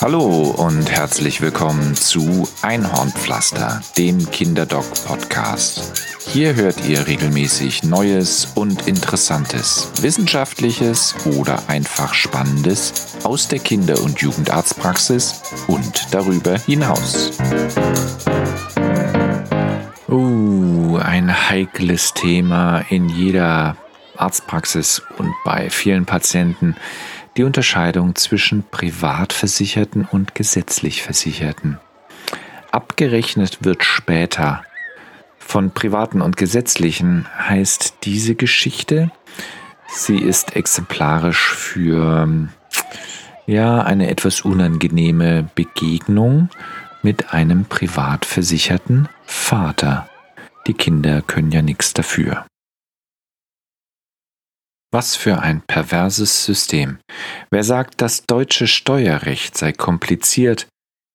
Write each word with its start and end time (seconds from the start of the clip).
Hallo 0.00 0.54
und 0.56 0.90
herzlich 0.90 1.40
willkommen 1.40 1.94
zu 1.94 2.48
Einhornpflaster, 2.62 3.80
dem 3.96 4.30
Kinderdoc-Podcast. 4.30 6.06
Hier 6.26 6.54
hört 6.54 6.86
ihr 6.86 7.06
regelmäßig 7.06 7.82
Neues 7.82 8.46
und 8.54 8.86
Interessantes, 8.86 9.90
Wissenschaftliches 10.00 11.14
oder 11.36 11.68
einfach 11.68 12.14
Spannendes 12.14 13.16
aus 13.24 13.48
der 13.48 13.58
Kinder- 13.58 14.02
und 14.02 14.20
Jugendarztpraxis 14.20 15.42
und 15.66 16.12
darüber 16.12 16.58
hinaus. 16.58 17.32
Uh, 20.08 20.98
ein 20.98 21.48
heikles 21.48 22.12
Thema 22.14 22.80
in 22.88 23.08
jeder 23.08 23.76
Arztpraxis 24.18 25.02
und 25.16 25.32
bei 25.44 25.70
vielen 25.70 26.04
Patienten 26.04 26.76
die 27.38 27.44
Unterscheidung 27.44 28.16
zwischen 28.16 28.64
Privatversicherten 28.68 30.04
und 30.10 30.34
gesetzlich 30.34 31.02
Versicherten. 31.02 31.78
Abgerechnet 32.72 33.64
wird 33.64 33.84
später. 33.84 34.64
Von 35.38 35.70
privaten 35.70 36.20
und 36.20 36.36
gesetzlichen 36.36 37.26
heißt 37.38 37.98
diese 38.02 38.34
Geschichte, 38.34 39.12
sie 39.86 40.18
ist 40.18 40.56
exemplarisch 40.56 41.54
für 41.54 42.28
ja, 43.46 43.82
eine 43.82 44.10
etwas 44.10 44.40
unangenehme 44.40 45.48
Begegnung 45.54 46.50
mit 47.02 47.32
einem 47.32 47.64
privat 47.64 48.26
versicherten 48.26 49.08
Vater. 49.24 50.08
Die 50.66 50.74
Kinder 50.74 51.22
können 51.22 51.52
ja 51.52 51.62
nichts 51.62 51.94
dafür. 51.94 52.44
Was 54.90 55.16
für 55.16 55.40
ein 55.40 55.60
perverses 55.62 56.44
System. 56.44 56.98
Wer 57.50 57.62
sagt, 57.62 58.00
das 58.00 58.24
deutsche 58.24 58.66
Steuerrecht 58.66 59.56
sei 59.56 59.72
kompliziert, 59.72 60.66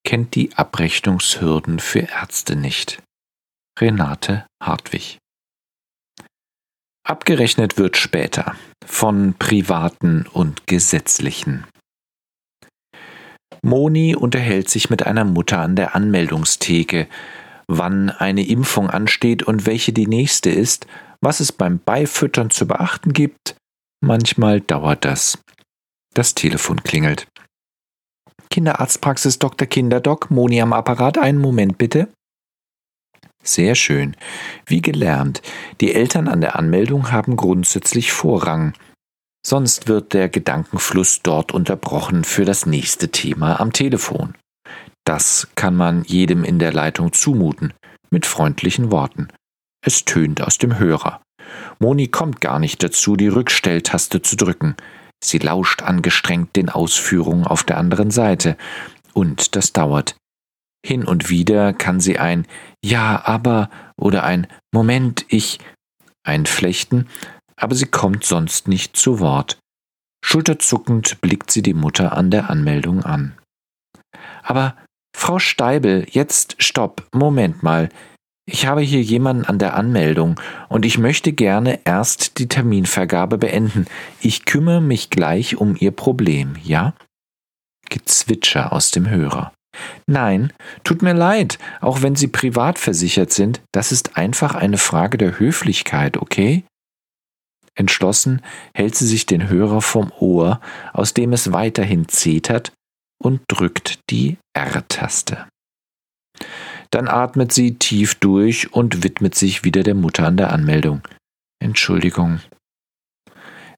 kennt 0.06 0.36
die 0.36 0.56
Abrechnungshürden 0.56 1.80
für 1.80 2.02
Ärzte 2.02 2.56
nicht. 2.56 3.02
Renate 3.80 4.45
Hartwig 4.61 5.17
Abgerechnet 7.06 7.78
wird 7.78 7.98
später 7.98 8.56
von 8.86 9.33
privaten 9.33 10.28
und 10.31 10.67
gesetzlichen. 10.67 11.66
Moni 13.64 14.16
unterhält 14.16 14.70
sich 14.70 14.89
mit 14.89 15.05
einer 15.05 15.26
Mutter 15.26 15.59
an 15.59 15.76
der 15.76 15.95
Anmeldungstheke, 15.95 17.08
wann 17.67 18.09
eine 18.09 18.45
Impfung 18.45 18.89
ansteht 18.89 19.42
und 19.44 19.66
welche 19.66 19.94
die 19.94 20.08
nächste 20.08 20.50
ist, 20.50 20.86
was 21.22 21.39
es 21.39 21.52
beim 21.52 21.80
Beifüttern 21.80 22.52
zu 22.52 22.67
beachten 22.67 23.14
gibt, 23.14 23.55
Manchmal 24.06 24.59
dauert 24.59 25.06
das. 25.06 25.38
Das 26.14 26.36
Telefon 26.36 26.84
klingelt. 26.84 27.26
Kinderarztpraxis 28.50 29.40
Dr. 29.40 29.66
Kinderdoc, 29.66 30.30
Moni 30.30 30.62
am 30.62 30.73
Apparat, 30.73 31.18
einen 31.18 31.40
Moment 31.40 31.78
bitte. 31.78 32.10
Sehr 33.45 33.76
schön. 33.76 34.18
Wie 34.66 34.82
gelernt, 34.82 35.42
die 35.80 35.94
Eltern 35.94 36.28
an 36.28 36.42
der 36.42 36.58
Anmeldung 36.58 37.14
haben 37.14 37.38
grundsätzlich 37.38 38.12
Vorrang. 38.12 38.73
Sonst 39.42 39.88
wird 39.88 40.14
der 40.14 40.28
Gedankenfluss 40.28 41.22
dort 41.23 41.54
unterbrochen 41.54 42.26
für 42.26 42.44
das 42.44 42.66
nächste 42.66 43.08
Thema 43.08 43.62
am 43.62 43.72
Telefon. 43.72 44.36
Das 45.06 45.48
kann 45.56 45.78
man 45.78 46.04
jedem 46.04 46.44
in 46.44 46.60
der 46.60 46.73
Leitung 46.73 47.14
zumuten, 47.14 47.72
mit 48.12 48.26
freundlichen 48.26 48.92
Worten. 48.92 49.30
Es 49.82 50.04
tönt 50.04 50.42
aus 50.42 50.58
dem 50.58 50.78
Hörer. 50.78 51.22
Moni 51.80 52.08
kommt 52.08 52.41
gar 52.41 52.59
nicht 52.59 52.83
dazu, 52.83 53.16
die 53.16 53.27
Rückstelltaste 53.27 54.22
zu 54.22 54.36
drücken. 54.36 54.75
Sie 55.23 55.38
lauscht 55.38 55.81
angestrengt 55.81 56.55
den 56.55 56.69
Ausführungen 56.69 57.47
auf 57.47 57.63
der 57.63 57.77
anderen 57.77 58.11
Seite. 58.11 58.58
Und 59.13 59.55
das 59.55 59.73
dauert. 59.73 60.16
Hin 60.86 61.05
und 61.05 61.30
wieder 61.30 61.73
kann 61.73 61.99
sie 61.99 62.20
ein 62.20 62.45
Ja, 62.83 63.26
aber 63.26 63.70
oder 63.98 64.23
ein 64.23 64.48
Moment, 64.73 65.26
ich 65.30 65.59
einflechten, 66.26 67.08
aber 67.55 67.76
sie 67.76 67.86
kommt 67.86 68.26
sonst 68.26 68.67
nicht 68.67 68.98
zu 68.98 69.20
Wort. 69.20 69.59
Schulterzuckend 70.26 71.21
blickt 71.21 71.52
sie 71.52 71.61
die 71.61 71.73
Mutter 71.73 72.14
an 72.17 72.32
der 72.32 72.49
Anmeldung 72.49 73.03
an. 73.03 73.37
Aber 74.42 74.76
Frau 75.15 75.39
Steibel, 75.39 76.05
jetzt 76.09 76.55
stopp, 76.59 77.08
Moment 77.14 77.64
mal. 77.64 77.89
Ich 78.45 78.65
habe 78.65 78.81
hier 78.81 79.02
jemanden 79.02 79.45
an 79.45 79.58
der 79.58 79.76
Anmeldung 79.76 80.39
und 80.67 80.86
ich 80.86 80.98
möchte 80.98 81.31
gerne 81.31 81.80
erst 81.86 82.39
die 82.39 82.48
Terminvergabe 82.48 83.37
beenden. 83.37 83.86
Ich 84.20 84.45
kümmere 84.45 84.81
mich 84.81 85.09
gleich 85.09 85.55
um 85.55 85.77
Ihr 85.80 85.92
Problem, 85.92 86.55
ja? 86.61 86.93
Gezwitscher 87.89 88.73
aus 88.73 88.92
dem 88.92 89.09
Hörer. 89.09 89.53
Nein, 90.08 90.52
tut 90.83 91.02
mir 91.02 91.14
leid, 91.14 91.58
auch 91.80 92.02
wenn 92.02 92.15
Sie 92.15 92.27
privat 92.27 92.80
versichert 92.80 93.32
sind, 93.32 93.61
das 93.71 93.92
ist 93.92 94.17
einfach 94.17 94.55
eine 94.55 94.77
Frage 94.77 95.17
der 95.17 95.39
Höflichkeit, 95.39 96.17
okay? 96.17 96.64
Entschlossen 97.76 98.42
hält 98.76 98.95
sie 98.95 99.08
sich 99.08 99.26
den 99.26 99.49
Hörer 99.49 99.82
vom 99.82 100.11
Ohr, 100.20 100.59
aus 100.92 101.14
dem 101.14 101.33
es 101.33 101.52
weiterhin 101.52 102.08
zetert, 102.08 102.71
und 103.17 103.42
drückt 103.48 103.99
die 104.09 104.37
R-Taste. 104.53 105.48
Dann 106.93 107.08
atmet 107.08 107.52
sie 107.52 107.73
tief 107.73 108.14
durch 108.14 108.71
und 108.71 109.04
widmet 109.04 109.33
sich 109.33 109.64
wieder 109.64 109.81
der 109.81 109.95
Mutter 109.95 110.27
an 110.27 110.37
der 110.37 110.54
Anmeldung. 110.54 111.02
Entschuldigung. 111.59 112.39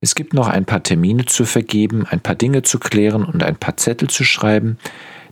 Es 0.02 0.16
gibt 0.16 0.34
noch 0.34 0.50
ein 0.50 0.66
paar 0.66 0.84
Termine 0.84 1.24
zu 1.24 1.46
vergeben, 1.46 2.06
ein 2.06 2.20
paar 2.20 2.36
Dinge 2.36 2.64
zu 2.64 2.78
klären 2.78 3.24
und 3.24 3.42
ein 3.42 3.56
paar 3.56 3.78
Zettel 3.78 4.10
zu 4.10 4.26
schreiben. 4.26 4.78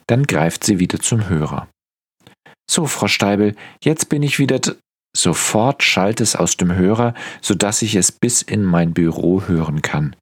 Dann 0.07 0.23
greift 0.23 0.63
sie 0.63 0.79
wieder 0.79 0.99
zum 0.99 1.27
Hörer. 1.27 1.67
So, 2.72 2.85
Frau 2.85 3.07
Steibel, 3.07 3.53
jetzt 3.83 4.07
bin 4.07 4.23
ich 4.23 4.39
wieder. 4.39 4.61
Sofort 5.13 5.83
schallt 5.83 6.22
es 6.22 6.38
aus 6.38 6.55
dem 6.55 6.73
Hörer, 6.73 7.13
so 7.41 7.53
dass 7.53 7.81
ich 7.81 7.95
es 7.95 8.13
bis 8.13 8.41
in 8.41 8.63
mein 8.63 8.93
Büro 8.93 9.43
hören 9.45 9.81
kann. 9.81 10.16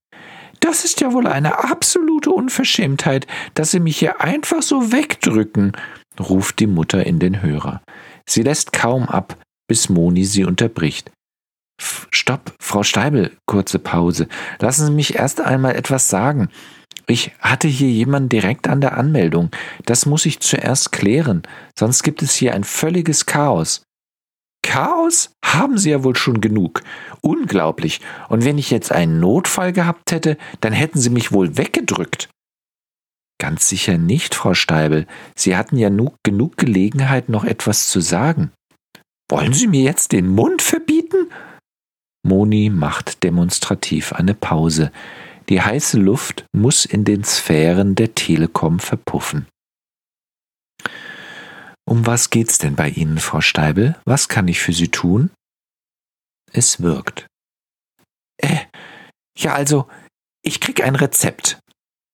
Das 0.61 0.83
ist 0.83 0.99
ja 0.99 1.13
wohl 1.13 1.27
eine 1.27 1.63
absolute 1.63 2.31
Unverschämtheit, 2.31 3.27
dass 3.53 3.71
Sie 3.71 3.79
mich 3.79 3.99
hier 3.99 4.19
einfach 4.19 4.63
so 4.63 4.91
wegdrücken 4.91 5.73
ruft 6.19 6.59
die 6.59 6.67
Mutter 6.67 7.05
in 7.05 7.19
den 7.19 7.41
Hörer. 7.41 7.81
Sie 8.27 8.43
lässt 8.43 8.73
kaum 8.73 9.07
ab, 9.07 9.37
bis 9.67 9.89
Moni 9.89 10.25
sie 10.25 10.43
unterbricht. 10.43 11.11
Stopp, 12.11 12.53
Frau 12.61 12.83
Steibel, 12.83 13.31
kurze 13.47 13.79
Pause. 13.79 14.27
Lassen 14.59 14.85
Sie 14.85 14.91
mich 14.91 15.15
erst 15.15 15.41
einmal 15.41 15.75
etwas 15.75 16.09
sagen. 16.09 16.49
Ich 17.07 17.31
hatte 17.39 17.67
hier 17.67 17.89
jemanden 17.89 18.29
direkt 18.29 18.67
an 18.67 18.81
der 18.81 18.97
Anmeldung. 18.97 19.49
Das 19.85 20.05
muss 20.05 20.25
ich 20.25 20.39
zuerst 20.39 20.91
klären, 20.91 21.43
sonst 21.77 22.03
gibt 22.03 22.21
es 22.21 22.35
hier 22.35 22.53
ein 22.53 22.63
völliges 22.63 23.25
Chaos. 23.25 23.83
Chaos 24.63 25.31
haben 25.43 25.77
Sie 25.77 25.89
ja 25.89 26.03
wohl 26.03 26.15
schon 26.15 26.39
genug. 26.39 26.83
Unglaublich. 27.21 27.99
Und 28.29 28.45
wenn 28.45 28.57
ich 28.57 28.69
jetzt 28.69 28.91
einen 28.91 29.19
Notfall 29.19 29.73
gehabt 29.73 30.11
hätte, 30.11 30.37
dann 30.61 30.71
hätten 30.71 30.99
Sie 30.99 31.09
mich 31.09 31.31
wohl 31.31 31.57
weggedrückt. 31.57 32.29
Ganz 33.41 33.67
sicher 33.67 33.97
nicht, 33.97 34.35
Frau 34.35 34.53
Steibel. 34.53 35.07
Sie 35.35 35.57
hatten 35.57 35.75
ja 35.75 35.89
nu 35.89 36.13
genug 36.21 36.57
Gelegenheit, 36.57 37.27
noch 37.27 37.43
etwas 37.43 37.89
zu 37.89 37.99
sagen. 37.99 38.51
Wollen 39.31 39.53
Sie 39.53 39.65
mir 39.65 39.81
jetzt 39.81 40.11
den 40.11 40.27
Mund 40.27 40.61
verbieten? 40.61 41.31
Moni 42.21 42.69
macht 42.69 43.23
demonstrativ 43.23 44.13
eine 44.13 44.35
Pause. 44.35 44.91
Die 45.49 45.59
heiße 45.59 45.97
Luft 45.97 46.45
muss 46.55 46.85
in 46.85 47.03
den 47.03 47.23
Sphären 47.23 47.95
der 47.95 48.13
Telekom 48.13 48.77
verpuffen. 48.77 49.47
Um 51.83 52.05
was 52.05 52.29
geht's 52.29 52.59
denn 52.59 52.75
bei 52.75 52.89
Ihnen, 52.89 53.17
Frau 53.17 53.41
Steibel? 53.41 53.99
Was 54.05 54.29
kann 54.29 54.47
ich 54.49 54.59
für 54.59 54.73
Sie 54.73 54.89
tun? 54.89 55.31
Es 56.53 56.79
wirkt. 56.79 57.25
Äh, 58.37 58.67
ja, 59.35 59.55
also, 59.55 59.87
ich 60.43 60.59
krieg 60.59 60.83
ein 60.83 60.95
Rezept 60.95 61.59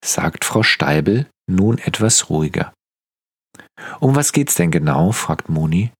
sagt 0.03 0.45
Frau 0.45 0.63
Steibel 0.63 1.27
nun 1.49 1.77
etwas 1.77 2.29
ruhiger. 2.29 2.73
Um 3.99 4.15
was 4.15 4.31
geht's 4.31 4.55
denn 4.55 4.71
genau? 4.71 5.11
fragt 5.11 5.49
Moni. 5.49 5.91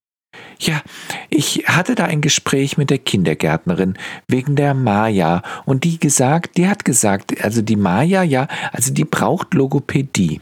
Ja, 0.60 0.82
ich 1.30 1.68
hatte 1.68 1.96
da 1.96 2.06
ein 2.06 2.22
Gespräch 2.22 2.78
mit 2.78 2.90
der 2.90 2.98
Kindergärtnerin 2.98 3.98
wegen 4.28 4.56
der 4.56 4.74
Maja 4.74 5.42
und 5.66 5.84
die 5.84 6.00
gesagt, 6.00 6.58
die 6.58 6.68
hat 6.68 6.86
gesagt, 6.86 7.44
also 7.44 7.62
die 7.62 7.76
Maja, 7.76 8.24
ja, 8.24 8.48
also 8.72 8.94
die 8.94 9.06
braucht 9.06 9.54
Logopädie. 9.54 10.42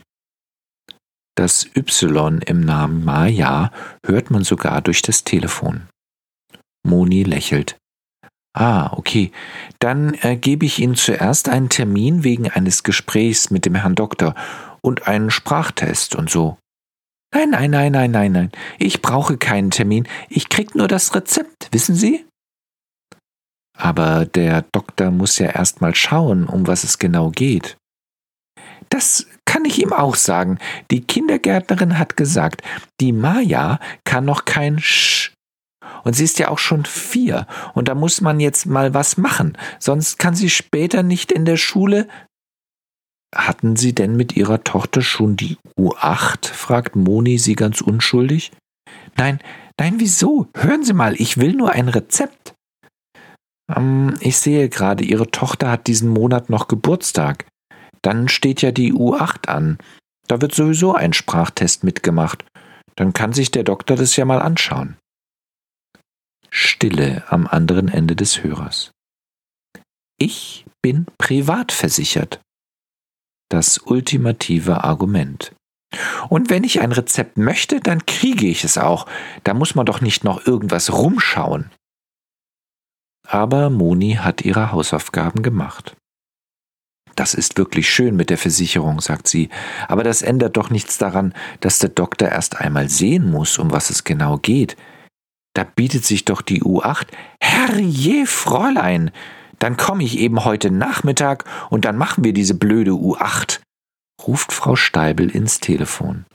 Das 1.38 1.68
Y 1.76 2.42
im 2.46 2.62
Namen 2.62 3.04
Maja 3.04 3.72
hört 4.06 4.32
man 4.32 4.44
sogar 4.46 4.82
durch 4.82 5.02
das 5.02 5.26
Telefon. 5.26 5.88
Moni 6.84 7.24
lächelt. 7.24 7.78
Ah, 8.56 8.94
okay. 8.94 9.32
Dann 9.80 10.14
äh, 10.22 10.38
gebe 10.38 10.66
ich 10.66 10.80
Ihnen 10.80 10.96
zuerst 10.96 11.50
einen 11.50 11.68
Termin 11.68 12.24
wegen 12.24 12.50
eines 12.50 12.84
Gesprächs 12.84 13.52
mit 13.52 13.66
dem 13.66 13.76
Herrn 13.76 13.96
Doktor 13.96 14.34
und 14.80 15.08
einen 15.10 15.30
Sprachtest 15.30 16.16
und 16.16 16.30
so. 16.30 16.58
Nein, 17.34 17.50
nein, 17.50 17.72
nein, 17.72 17.92
nein, 17.92 18.12
nein, 18.12 18.32
nein. 18.32 18.52
Ich 18.80 19.02
brauche 19.02 19.38
keinen 19.38 19.72
Termin. 19.72 20.08
Ich 20.30 20.48
krieg 20.48 20.74
nur 20.74 20.88
das 20.88 21.14
Rezept, 21.14 21.68
wissen 21.74 21.96
Sie? 21.96 22.26
Aber 23.78 24.26
der 24.26 24.62
Doktor 24.72 25.12
muss 25.12 25.38
ja 25.38 25.48
erst 25.48 25.82
mal 25.82 25.94
schauen, 25.94 26.46
um 26.46 26.66
was 26.66 26.86
es 26.86 26.98
genau 26.98 27.32
geht. 27.32 27.76
Das 28.88 29.28
kann 29.44 29.66
ich 29.66 29.82
ihm 29.82 29.92
auch 29.92 30.16
sagen. 30.16 30.60
Die 30.92 31.02
Kindergärtnerin 31.02 32.00
hat 32.00 32.16
gesagt, 32.16 32.62
die 33.02 33.12
Maya 33.12 33.82
kann 34.06 34.24
noch 34.24 34.46
kein 34.46 34.80
Sch. 34.80 35.35
Und 36.06 36.14
sie 36.14 36.24
ist 36.24 36.40
ja 36.40 36.50
auch 36.50 36.60
schon 36.60 36.86
vier. 36.86 37.48
Und 37.74 37.88
da 37.90 37.96
muss 37.96 38.22
man 38.22 38.40
jetzt 38.40 38.68
mal 38.68 38.94
was 38.94 39.18
machen. 39.18 39.58
Sonst 39.80 40.20
kann 40.20 40.36
sie 40.36 40.50
später 40.50 41.04
nicht 41.04 41.32
in 41.32 41.44
der 41.44 41.58
Schule. 41.58 42.08
Hatten 43.36 43.76
Sie 43.76 43.94
denn 43.94 44.16
mit 44.16 44.38
Ihrer 44.38 44.64
Tochter 44.64 45.02
schon 45.02 45.36
die 45.36 45.58
U8? 45.78 46.54
fragt 46.54 46.96
Moni 46.96 47.38
sie 47.38 47.56
ganz 47.56 47.82
unschuldig. 47.82 48.52
Nein, 49.18 49.40
nein, 49.78 49.96
wieso? 49.98 50.48
Hören 50.56 50.84
Sie 50.84 50.94
mal, 50.94 51.16
ich 51.20 51.38
will 51.38 51.54
nur 51.54 51.72
ein 51.72 51.90
Rezept. 51.90 52.54
Ähm, 53.76 54.16
ich 54.22 54.38
sehe 54.38 54.70
gerade, 54.70 55.04
Ihre 55.04 55.32
Tochter 55.32 55.70
hat 55.70 55.88
diesen 55.88 56.10
Monat 56.10 56.50
noch 56.50 56.70
Geburtstag. 56.70 57.46
Dann 58.02 58.30
steht 58.30 58.62
ja 58.62 58.72
die 58.72 58.94
U8 58.94 59.50
an. 59.50 59.80
Da 60.28 60.40
wird 60.40 60.54
sowieso 60.54 60.94
ein 60.94 61.12
Sprachtest 61.12 61.84
mitgemacht. 61.84 62.46
Dann 62.96 63.12
kann 63.12 63.34
sich 63.34 63.52
der 63.52 63.64
Doktor 63.64 63.98
das 63.98 64.16
ja 64.16 64.24
mal 64.24 64.42
anschauen. 64.42 64.96
Stille 66.58 67.26
am 67.28 67.48
anderen 67.48 67.90
Ende 67.90 68.16
des 68.16 68.42
Hörers. 68.42 68.92
Ich 70.18 70.66
bin 70.82 71.06
privat 71.18 71.74
versichert. 71.74 72.40
Das 73.50 73.78
ultimative 73.78 74.86
Argument. 74.86 75.54
Und 76.30 76.50
wenn 76.50 76.64
ich 76.64 76.80
ein 76.80 76.94
Rezept 76.94 77.38
möchte, 77.38 77.82
dann 77.82 78.06
kriege 78.06 78.48
ich 78.48 78.64
es 78.64 78.78
auch. 78.78 79.06
Da 79.44 79.54
muss 79.54 79.76
man 79.76 79.86
doch 79.86 80.00
nicht 80.00 80.24
noch 80.24 80.48
irgendwas 80.48 80.94
rumschauen. 80.94 81.72
Aber 83.28 83.70
Moni 83.70 84.14
hat 84.14 84.42
ihre 84.42 84.72
Hausaufgaben 84.72 85.44
gemacht. 85.44 85.98
Das 87.18 87.34
ist 87.34 87.58
wirklich 87.58 87.90
schön 87.90 88.16
mit 88.16 88.30
der 88.30 88.38
Versicherung, 88.38 89.02
sagt 89.02 89.28
sie, 89.28 89.50
aber 89.90 90.06
das 90.06 90.22
ändert 90.22 90.56
doch 90.56 90.70
nichts 90.70 90.98
daran, 90.98 91.34
dass 91.60 91.80
der 91.80 91.90
Doktor 91.90 92.30
erst 92.30 92.62
einmal 92.62 92.88
sehen 92.88 93.30
muss, 93.30 93.58
um 93.58 93.72
was 93.72 93.90
es 93.90 94.06
genau 94.06 94.38
geht. 94.38 94.78
Da 95.56 95.64
bietet 95.64 96.06
sich 96.06 96.26
doch 96.26 96.42
die 96.42 96.62
U8. 96.62 97.08
Herrje, 97.42 98.28
Fräulein, 98.28 99.12
dann 99.60 99.78
komme 99.78 100.04
ich 100.04 100.20
eben 100.20 100.44
heute 100.44 100.70
Nachmittag 100.70 101.46
und 101.70 101.86
dann 101.86 101.98
machen 101.98 102.24
wir 102.24 102.34
diese 102.34 102.56
blöde 102.56 102.92
U8, 102.92 103.62
ruft 104.22 104.52
Frau 104.52 104.76
Steibel 104.76 105.30
ins 105.30 105.60
Telefon. 105.60 106.26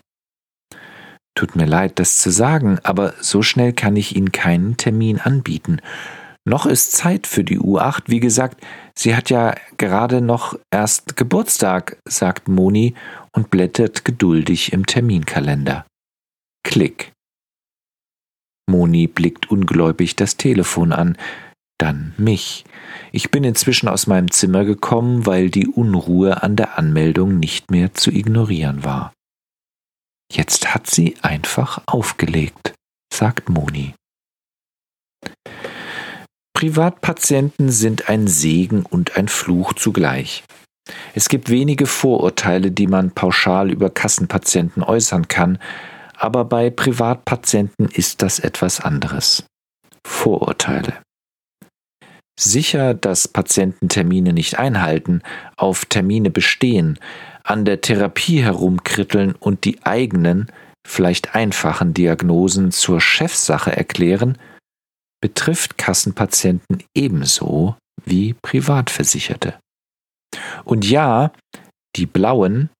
Tut 1.37 1.55
mir 1.55 1.67
leid, 1.67 1.99
das 1.99 2.19
zu 2.19 2.31
sagen, 2.31 2.79
aber 2.83 3.15
so 3.21 3.43
schnell 3.43 3.73
kann 3.73 3.95
ich 3.97 4.17
Ihnen 4.17 4.33
keinen 4.33 4.77
Termin 4.77 5.21
anbieten. 5.21 5.81
Noch 6.45 6.67
ist 6.67 6.93
Zeit 6.93 7.27
für 7.27 7.45
die 7.45 7.61
U8. 7.61 8.05
Wie 8.07 8.21
gesagt, 8.21 8.65
sie 8.95 9.15
hat 9.15 9.31
ja 9.31 9.55
gerade 9.77 10.23
noch 10.23 10.59
erst 10.73 11.17
Geburtstag, 11.17 11.99
sagt 12.09 12.49
Moni 12.49 12.95
und 13.33 13.51
blättert 13.51 14.05
geduldig 14.05 14.73
im 14.73 14.87
Terminkalender. 14.87 15.85
Klick. 16.65 17.13
Moni 18.71 19.07
blickt 19.07 19.51
ungläubig 19.51 20.17
das 20.17 20.37
Telefon 20.37 20.93
an, 20.93 21.17
dann 21.79 22.15
mich. 22.17 22.65
Ich 23.13 23.31
bin 23.31 23.45
inzwischen 23.45 23.89
aus 23.89 24.07
meinem 24.07 24.31
Zimmer 24.31 24.65
gekommen, 24.65 25.27
weil 25.27 25.51
die 25.51 25.67
Unruhe 25.67 26.43
an 26.43 26.57
der 26.57 26.79
Anmeldung 26.79 27.39
nicht 27.39 27.71
mehr 27.71 27.95
zu 27.95 28.11
ignorieren 28.11 28.85
war. 28.85 29.13
Jetzt 30.33 30.75
hat 30.75 30.89
sie 30.89 31.17
einfach 31.23 31.83
aufgelegt, 31.87 32.75
sagt 33.13 33.49
Moni. 33.49 33.95
Privatpatienten 36.55 37.71
sind 37.71 38.09
ein 38.09 38.29
Segen 38.29 38.85
und 38.85 39.17
ein 39.17 39.29
Fluch 39.29 39.73
zugleich. 39.73 40.45
Es 41.15 41.29
gibt 41.29 41.49
wenige 41.49 41.87
Vorurteile, 41.87 42.71
die 42.71 42.87
man 42.87 43.13
pauschal 43.13 43.71
über 43.71 43.91
Kassenpatienten 43.91 44.83
äußern 44.83 45.29
kann, 45.29 45.59
aber 46.21 46.45
bei 46.45 46.69
Privatpatienten 46.69 47.89
ist 47.89 48.21
das 48.21 48.39
etwas 48.39 48.81
anderes. 48.81 49.47
Vorurteile. 50.07 51.03
Sicher, 52.39 52.95
dass 52.95 53.27
Patienten 53.27 53.89
Termine 53.89 54.35
nicht 54.35 54.59
einhalten, 54.59 55.23
auf 55.57 55.87
Termine 55.87 56.31
bestehen, 56.31 56.99
an 57.43 57.65
der 57.65 57.81
Therapie 57.81 58.43
herumkritteln 58.43 59.35
und 59.35 59.65
die 59.65 59.83
eigenen, 59.83 60.53
vielleicht 60.87 61.35
einfachen 61.35 61.95
Diagnosen 61.95 62.71
zur 62.71 63.01
Chefsache 63.01 63.75
erklären, 63.75 64.37
betrifft 65.23 65.79
Kassenpatienten 65.79 66.83
ebenso 66.95 67.77
wie 68.05 68.35
Privatversicherte. 68.35 69.59
Und 70.65 70.89
ja, 70.89 71.33
die 71.97 72.07
Blauen, 72.07 72.71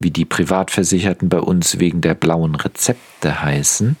wie 0.00 0.10
die 0.10 0.24
Privatversicherten 0.24 1.28
bei 1.28 1.40
uns 1.40 1.78
wegen 1.78 2.00
der 2.00 2.14
blauen 2.14 2.54
Rezepte 2.54 3.42
heißen, 3.42 3.96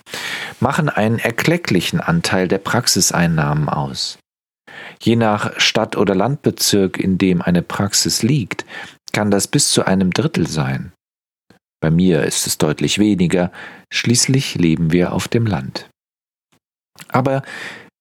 machen 0.58 0.88
einen 0.88 1.18
erklecklichen 1.18 2.00
Anteil 2.00 2.48
der 2.48 2.58
Praxiseinnahmen 2.58 3.68
aus. 3.68 4.18
Je 5.02 5.16
nach 5.16 5.58
Stadt 5.60 5.96
oder 5.96 6.14
Landbezirk, 6.14 6.98
in 6.98 7.18
dem 7.18 7.42
eine 7.42 7.62
Praxis 7.62 8.22
liegt, 8.22 8.64
kann 9.12 9.30
das 9.30 9.46
bis 9.46 9.70
zu 9.70 9.84
einem 9.84 10.12
Drittel 10.12 10.46
sein. 10.46 10.92
Bei 11.82 11.90
mir 11.90 12.24
ist 12.24 12.46
es 12.46 12.58
deutlich 12.58 12.98
weniger, 12.98 13.52
schließlich 13.92 14.54
leben 14.54 14.92
wir 14.92 15.12
auf 15.12 15.28
dem 15.28 15.46
Land. 15.46 15.88
Aber 17.08 17.42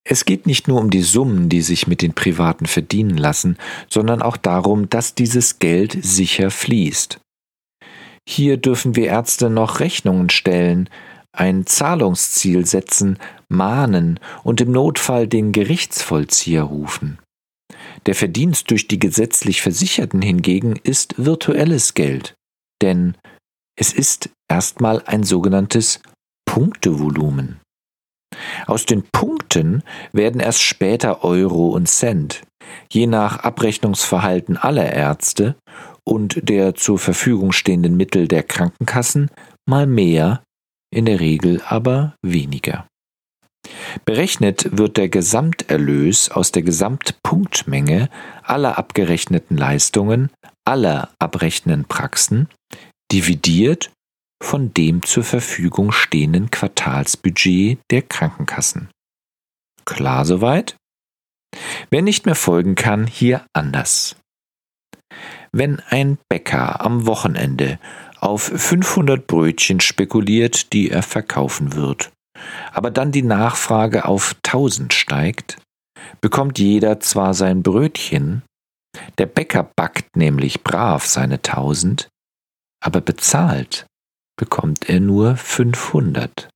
es 0.06 0.25
geht 0.25 0.48
nicht 0.48 0.68
nur 0.68 0.80
um 0.80 0.90
die 0.90 1.02
Summen, 1.02 1.50
die 1.50 1.62
sich 1.62 1.88
mit 1.88 2.02
den 2.02 2.13
Privaten 2.13 2.66
verdienen 2.66 3.18
lassen, 3.18 3.57
sondern 3.90 4.22
auch 4.22 4.38
darum, 4.38 4.90
dass 4.90 5.16
dieses 5.16 5.60
Geld 5.60 5.98
sicher 6.02 6.52
fließt. 6.52 7.19
Hier 8.27 8.57
dürfen 8.57 8.95
wir 8.95 9.07
Ärzte 9.07 9.50
noch 9.50 9.80
Rechnungen 9.80 10.30
stellen, 10.30 10.89
ein 11.31 11.66
Zahlungsziel 11.66 12.66
setzen, 12.66 13.18
mahnen 13.48 14.19
und 14.44 14.62
im 14.62 14.71
Notfall 14.71 15.27
den 15.27 15.51
Gerichtsvollzieher 15.51 16.63
rufen. 16.63 17.19
Der 18.06 18.16
Verdienst 18.16 18.71
durch 18.71 18.88
die 18.88 19.00
gesetzlich 19.00 19.62
Versicherten 19.62 20.21
hingegen 20.21 20.75
ist 20.83 21.16
virtuelles 21.18 21.94
Geld, 21.94 22.36
denn 22.81 23.16
es 23.77 23.94
ist 23.94 24.30
erstmal 24.50 25.04
ein 25.06 25.24
sogenanntes 25.24 26.01
Punktevolumen. 26.45 27.60
Aus 28.68 28.86
den 28.86 29.04
Punkten 29.04 29.83
werden 30.12 30.39
erst 30.39 30.62
später 30.62 31.24
Euro 31.24 31.69
und 31.69 31.88
Cent, 31.88 32.44
je 32.92 33.07
nach 33.07 33.39
Abrechnungsverhalten 33.39 34.57
aller 34.57 34.92
Ärzte 34.92 35.56
und 36.09 36.49
der 36.49 36.73
zur 36.73 36.97
Verfügung 36.97 37.51
stehenden 37.51 37.95
Mittel 37.95 38.28
der 38.28 38.44
Krankenkassen, 38.44 39.30
mal 39.68 39.85
mehr, 39.85 40.44
in 40.92 41.06
der 41.06 41.19
Regel 41.19 41.61
aber 41.68 42.16
weniger. 42.23 42.87
Berechnet 44.06 44.75
wird 44.75 44.97
der 44.97 45.09
Gesamterlös 45.09 46.31
aus 46.31 46.51
der 46.51 46.63
Gesamtpunktmenge 46.63 48.09
aller 48.42 48.78
abgerechneten 48.78 49.56
Leistungen 49.56 50.31
aller 50.66 51.09
abrechnenden 51.19 51.85
Praxen, 51.85 52.47
dividiert 53.11 53.92
von 54.42 54.73
dem 54.73 55.04
zur 55.04 55.23
Verfügung 55.23 55.92
stehenden 55.92 56.51
Quartalsbudget 56.51 57.80
der 57.92 58.01
Krankenkassen. 58.04 58.89
Klar 59.85 60.25
soweit? 60.25 60.75
Wer 61.89 62.04
nicht 62.04 62.25
mehr 62.25 62.35
folgen 62.35 62.75
kann, 62.75 63.07
hier 63.07 63.45
anders. 63.54 64.16
Wenn 65.51 65.81
ein 65.89 66.18
Bäcker 66.29 66.81
am 66.81 67.06
Wochenende 67.06 67.79
auf 68.19 68.44
500 68.44 69.25
Brötchen 69.27 69.79
spekuliert, 69.79 70.73
die 70.73 70.89
er 70.89 71.03
verkaufen 71.03 71.73
wird, 71.73 72.11
aber 72.71 72.91
dann 72.91 73.11
die 73.11 73.23
Nachfrage 73.23 74.06
auf 74.06 74.35
1000 74.45 74.94
steigt, 74.94 75.57
bekommt 76.21 76.59
jeder 76.59 76.99
zwar 76.99 77.33
sein 77.33 77.63
Brötchen, 77.63 78.44
der 79.18 79.25
Bäcker 79.25 79.69
backt 79.75 80.15
nämlich 80.15 80.63
brav 80.63 81.06
seine 81.06 81.35
1000, 81.35 82.09
aber 82.83 83.01
bezahlt 83.01 83.85
bekommt 84.37 84.87
er 84.87 85.01
nur 85.01 85.35
500. 85.35 86.49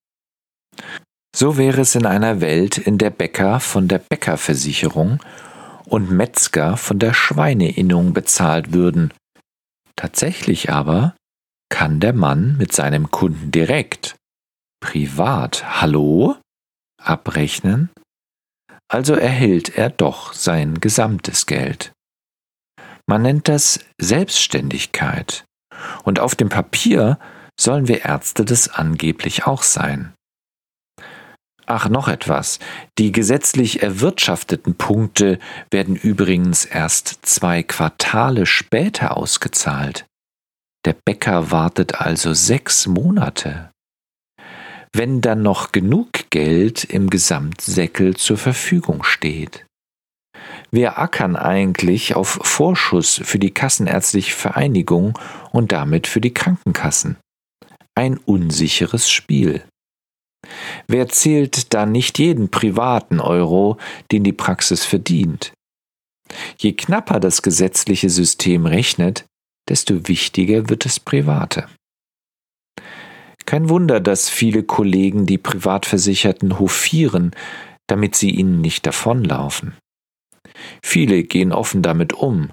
So 1.35 1.57
wäre 1.57 1.81
es 1.81 1.95
in 1.95 2.05
einer 2.05 2.41
Welt, 2.41 2.77
in 2.77 2.97
der 2.97 3.09
Bäcker 3.09 3.59
von 3.59 3.87
der 3.87 3.97
Bäckerversicherung 3.97 5.19
und 5.85 6.11
Metzger 6.11 6.77
von 6.77 6.99
der 6.99 7.13
Schweineinnung 7.13 8.13
bezahlt 8.13 8.73
würden. 8.73 9.13
Tatsächlich 9.95 10.71
aber 10.71 11.15
kann 11.69 11.99
der 11.99 12.13
Mann 12.13 12.57
mit 12.57 12.73
seinem 12.73 13.11
Kunden 13.11 13.51
direkt, 13.51 14.15
privat, 14.79 15.81
hallo, 15.81 16.35
abrechnen, 17.01 17.89
also 18.87 19.15
erhält 19.15 19.77
er 19.77 19.89
doch 19.89 20.33
sein 20.33 20.79
gesamtes 20.79 21.45
Geld. 21.45 21.91
Man 23.07 23.23
nennt 23.23 23.47
das 23.47 23.79
Selbstständigkeit, 23.99 25.45
und 26.03 26.19
auf 26.19 26.35
dem 26.35 26.49
Papier 26.49 27.17
sollen 27.59 27.87
wir 27.87 28.05
Ärzte 28.05 28.45
das 28.45 28.69
angeblich 28.69 29.45
auch 29.45 29.63
sein. 29.63 30.13
Ach, 31.65 31.87
noch 31.87 32.07
etwas. 32.07 32.59
Die 32.97 33.11
gesetzlich 33.11 33.81
erwirtschafteten 33.81 34.75
Punkte 34.75 35.39
werden 35.71 35.95
übrigens 35.95 36.65
erst 36.65 37.19
zwei 37.25 37.63
Quartale 37.63 38.45
später 38.45 39.15
ausgezahlt. 39.15 40.05
Der 40.85 40.93
Bäcker 41.05 41.51
wartet 41.51 42.01
also 42.01 42.33
sechs 42.33 42.87
Monate. 42.87 43.71
Wenn 44.91 45.21
dann 45.21 45.41
noch 45.41 45.71
genug 45.71 46.29
Geld 46.29 46.83
im 46.83 47.09
Gesamtsäckel 47.09 48.15
zur 48.15 48.37
Verfügung 48.37 49.03
steht. 49.03 49.65
Wir 50.71 50.99
ackern 50.99 51.35
eigentlich 51.35 52.15
auf 52.15 52.39
Vorschuss 52.41 53.21
für 53.23 53.39
die 53.39 53.51
Kassenärztliche 53.51 54.35
Vereinigung 54.35 55.17
und 55.51 55.71
damit 55.71 56.07
für 56.07 56.19
die 56.19 56.33
Krankenkassen. 56.33 57.17
Ein 57.95 58.17
unsicheres 58.17 59.09
Spiel. 59.09 59.63
Wer 60.87 61.07
zählt 61.09 61.73
da 61.73 61.85
nicht 61.85 62.19
jeden 62.19 62.49
privaten 62.49 63.19
Euro, 63.19 63.77
den 64.11 64.23
die 64.23 64.33
Praxis 64.33 64.85
verdient? 64.85 65.53
Je 66.57 66.73
knapper 66.73 67.19
das 67.19 67.41
gesetzliche 67.41 68.09
System 68.09 68.65
rechnet, 68.65 69.25
desto 69.69 70.07
wichtiger 70.07 70.69
wird 70.69 70.85
das 70.85 70.99
Private. 70.99 71.67
Kein 73.45 73.69
Wunder, 73.69 73.99
dass 73.99 74.29
viele 74.29 74.63
Kollegen 74.63 75.25
die 75.25 75.37
Privatversicherten 75.37 76.59
hofieren, 76.59 77.31
damit 77.87 78.15
sie 78.15 78.31
ihnen 78.31 78.61
nicht 78.61 78.85
davonlaufen. 78.85 79.75
Viele 80.81 81.23
gehen 81.23 81.51
offen 81.51 81.81
damit 81.81 82.13
um. 82.13 82.51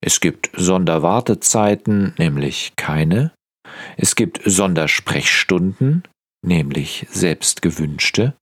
Es 0.00 0.20
gibt 0.20 0.50
Sonderwartezeiten, 0.54 2.14
nämlich 2.18 2.72
keine. 2.76 3.32
Es 3.96 4.14
gibt 4.14 4.40
Sondersprechstunden, 4.44 6.04
nämlich 6.42 7.06
selbstgewünschte. 7.10 8.34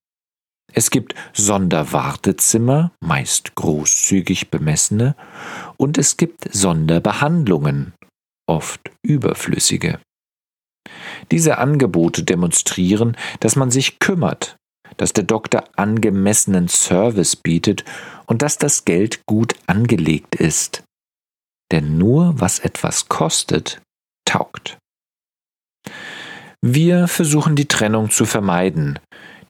Es 0.72 0.90
gibt 0.90 1.14
Sonderwartezimmer, 1.32 2.92
meist 3.00 3.54
großzügig 3.54 4.50
bemessene, 4.50 5.16
und 5.76 5.96
es 5.96 6.16
gibt 6.16 6.52
Sonderbehandlungen, 6.52 7.94
oft 8.46 8.90
überflüssige. 9.02 9.98
Diese 11.30 11.58
Angebote 11.58 12.22
demonstrieren, 12.22 13.16
dass 13.40 13.56
man 13.56 13.70
sich 13.70 13.98
kümmert, 13.98 14.56
dass 14.96 15.12
der 15.12 15.24
Doktor 15.24 15.64
angemessenen 15.76 16.68
Service 16.68 17.36
bietet 17.36 17.84
und 18.26 18.42
dass 18.42 18.58
das 18.58 18.84
Geld 18.84 19.20
gut 19.26 19.54
angelegt 19.66 20.34
ist. 20.34 20.82
Denn 21.70 21.98
nur 21.98 22.40
was 22.40 22.58
etwas 22.58 23.08
kostet, 23.08 23.80
taugt. 24.24 24.78
Wir 26.64 27.06
versuchen 27.06 27.54
die 27.54 27.68
Trennung 27.68 28.10
zu 28.10 28.24
vermeiden. 28.24 28.98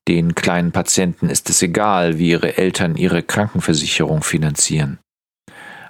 Den 0.08 0.34
kleinen 0.34 0.72
Patienten 0.72 1.30
ist 1.30 1.48
es 1.48 1.62
egal, 1.62 2.18
wie 2.18 2.30
ihre 2.30 2.58
Eltern 2.58 2.96
ihre 2.96 3.22
Krankenversicherung 3.22 4.22
finanzieren. 4.22 4.98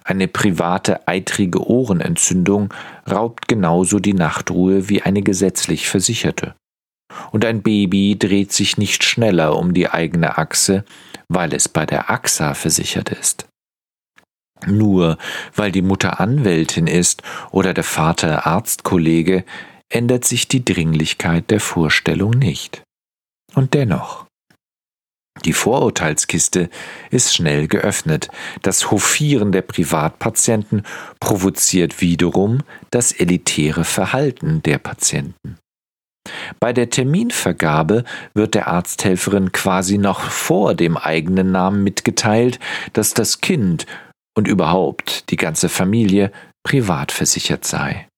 Eine 0.05 0.29
private 0.29 1.07
eitrige 1.07 1.69
Ohrenentzündung 1.69 2.73
raubt 3.11 3.47
genauso 3.49 3.99
die 3.99 4.15
Nachtruhe 4.15 4.89
wie 4.89 5.03
eine 5.03 5.23
gesetzlich 5.23 5.89
versicherte. 5.89 6.55
Und 7.31 7.45
ein 7.45 7.63
Baby 7.63 8.17
dreht 8.19 8.53
sich 8.53 8.79
nicht 8.79 9.05
schneller 9.05 9.57
um 9.57 9.75
die 9.75 9.91
eigene 9.91 10.39
Achse, 10.39 10.85
weil 11.29 11.53
es 11.53 11.69
bei 11.69 11.85
der 11.85 12.11
AXA 12.11 12.55
versichert 12.55 13.11
ist. 13.11 13.47
Nur 14.67 15.19
weil 15.55 15.73
die 15.73 15.83
Mutter 15.83 16.21
Anwältin 16.21 16.87
ist 16.87 17.23
oder 17.51 17.75
der 17.75 17.85
Vater 17.85 18.47
Arztkollege, 18.47 19.45
ändert 19.91 20.25
sich 20.25 20.49
die 20.49 20.65
Dringlichkeit 20.65 21.51
der 21.51 21.61
Vorstellung 21.61 22.31
nicht. 22.31 22.83
Und 23.55 23.75
dennoch. 23.75 24.27
Die 25.45 25.53
Vorurteilskiste 25.53 26.69
ist 27.11 27.35
schnell 27.35 27.69
geöffnet. 27.69 28.29
Das 28.63 28.91
Hofieren 28.91 29.53
der 29.53 29.63
Privatpatienten 29.63 30.83
provoziert 31.21 32.01
wiederum 32.01 32.63
das 32.91 33.13
elitäre 33.13 33.85
Verhalten 33.85 34.63
der 34.63 34.79
Patienten. 34.79 35.59
Bei 36.61 36.73
der 36.73 36.91
Terminvergabe 36.91 38.05
wird 38.35 38.55
der 38.55 38.69
Arzthelferin 38.69 39.53
quasi 39.53 39.97
noch 39.97 40.21
vor 40.21 40.75
dem 40.75 40.97
eigenen 40.97 41.53
Namen 41.53 41.83
mitgeteilt, 41.83 42.59
dass 42.93 43.15
das 43.15 43.41
Kind 43.41 43.87
und 44.37 44.49
überhaupt 44.49 45.31
die 45.31 45.37
ganze 45.37 45.69
Familie 45.69 46.33
privat 46.65 47.13
versichert 47.13 47.65
sei. 47.65 48.09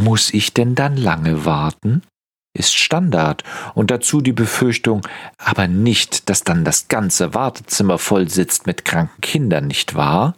Muss 0.00 0.32
ich 0.32 0.54
denn 0.54 0.74
dann 0.74 0.96
lange 0.96 1.44
warten? 1.44 2.02
Ist 2.54 2.74
Standard 2.74 3.44
und 3.74 3.90
dazu 3.90 4.20
die 4.20 4.32
Befürchtung, 4.32 5.06
aber 5.38 5.68
nicht, 5.68 6.28
dass 6.28 6.44
dann 6.44 6.64
das 6.64 6.88
ganze 6.88 7.34
Wartezimmer 7.34 7.98
voll 7.98 8.28
sitzt 8.28 8.66
mit 8.66 8.84
kranken 8.84 9.20
Kindern, 9.22 9.66
nicht 9.66 9.94
wahr? 9.94 10.36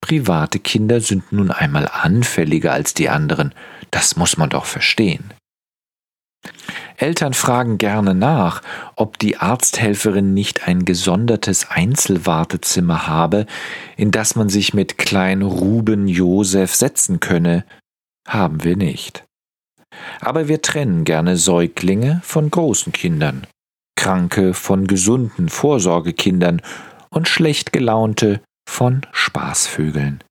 Private 0.00 0.58
Kinder 0.58 1.00
sind 1.00 1.32
nun 1.32 1.50
einmal 1.50 1.88
anfälliger 1.88 2.72
als 2.72 2.94
die 2.94 3.08
anderen, 3.10 3.54
das 3.90 4.16
muss 4.16 4.36
man 4.36 4.48
doch 4.48 4.64
verstehen. 4.64 5.34
Eltern 6.96 7.34
fragen 7.34 7.76
gerne 7.76 8.14
nach, 8.14 8.62
ob 8.94 9.18
die 9.18 9.36
Arzthelferin 9.36 10.32
nicht 10.32 10.66
ein 10.66 10.84
gesondertes 10.84 11.68
Einzelwartezimmer 11.68 13.06
habe, 13.06 13.46
in 13.96 14.10
das 14.10 14.34
man 14.34 14.48
sich 14.48 14.72
mit 14.72 14.96
klein 14.96 15.42
Ruben 15.42 16.08
Josef 16.08 16.74
setzen 16.74 17.20
könne, 17.20 17.64
haben 18.26 18.64
wir 18.64 18.76
nicht. 18.76 19.24
Aber 20.20 20.48
wir 20.48 20.62
trennen 20.62 21.04
gerne 21.04 21.36
Säuglinge 21.36 22.20
von 22.24 22.50
großen 22.50 22.92
Kindern, 22.92 23.46
Kranke 23.96 24.54
von 24.54 24.86
gesunden 24.86 25.48
Vorsorgekindern 25.48 26.60
und 27.10 27.28
schlecht 27.28 27.72
gelaunte 27.72 28.40
von 28.68 29.02
Spaßvögeln. 29.12 30.22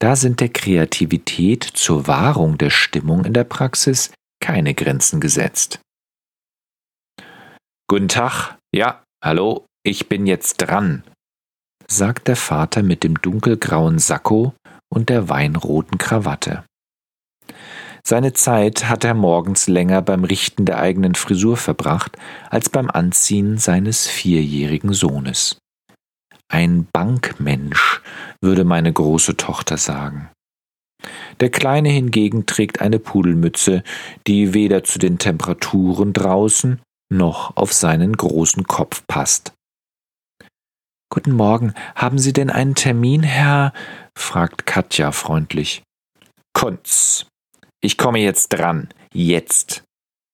Da 0.00 0.14
sind 0.14 0.40
der 0.40 0.48
Kreativität 0.48 1.64
zur 1.64 2.06
Wahrung 2.06 2.56
der 2.56 2.70
Stimmung 2.70 3.24
in 3.24 3.32
der 3.32 3.44
Praxis 3.44 4.12
keine 4.40 4.74
Grenzen 4.74 5.20
gesetzt. 5.20 5.80
Guten 7.88 8.08
Tag, 8.08 8.56
ja, 8.72 9.02
hallo, 9.24 9.66
ich 9.84 10.08
bin 10.08 10.26
jetzt 10.26 10.58
dran, 10.58 11.02
sagt 11.88 12.28
der 12.28 12.36
Vater 12.36 12.82
mit 12.82 13.02
dem 13.02 13.20
dunkelgrauen 13.20 13.98
Sakko 13.98 14.54
und 14.88 15.08
der 15.08 15.28
weinroten 15.28 15.98
Krawatte. 15.98 16.64
Seine 18.08 18.32
Zeit 18.32 18.88
hat 18.88 19.04
er 19.04 19.12
morgens 19.12 19.68
länger 19.68 20.00
beim 20.00 20.24
Richten 20.24 20.64
der 20.64 20.78
eigenen 20.78 21.14
Frisur 21.14 21.58
verbracht, 21.58 22.16
als 22.48 22.70
beim 22.70 22.88
Anziehen 22.88 23.58
seines 23.58 24.06
vierjährigen 24.06 24.94
Sohnes. 24.94 25.58
Ein 26.50 26.88
Bankmensch, 26.90 28.00
würde 28.40 28.64
meine 28.64 28.90
große 28.90 29.36
Tochter 29.36 29.76
sagen. 29.76 30.30
Der 31.40 31.50
Kleine 31.50 31.90
hingegen 31.90 32.46
trägt 32.46 32.80
eine 32.80 32.98
Pudelmütze, 32.98 33.82
die 34.26 34.54
weder 34.54 34.84
zu 34.84 34.98
den 34.98 35.18
Temperaturen 35.18 36.14
draußen 36.14 36.80
noch 37.12 37.58
auf 37.58 37.74
seinen 37.74 38.16
großen 38.16 38.64
Kopf 38.64 39.02
passt. 39.06 39.52
Guten 41.12 41.32
Morgen, 41.32 41.74
haben 41.94 42.18
Sie 42.18 42.32
denn 42.32 42.48
einen 42.48 42.74
Termin, 42.74 43.22
Herr? 43.22 43.74
fragt 44.16 44.64
Katja 44.64 45.12
freundlich. 45.12 45.82
Kunz, 46.54 47.27
ich 47.80 47.96
komme 47.96 48.18
jetzt 48.18 48.48
dran. 48.48 48.88
Jetzt. 49.12 49.84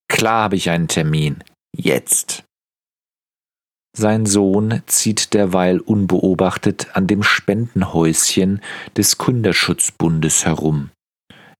Klar 0.08 0.44
habe 0.44 0.56
ich 0.56 0.70
einen 0.70 0.88
Termin. 0.88 1.42
Jetzt. 1.76 2.44
Sein 3.96 4.26
Sohn 4.26 4.82
zieht 4.86 5.34
derweil 5.34 5.78
unbeobachtet 5.78 6.96
an 6.96 7.06
dem 7.06 7.22
Spendenhäuschen 7.22 8.60
des 8.96 9.18
Kunderschutzbundes 9.18 10.44
herum. 10.44 10.90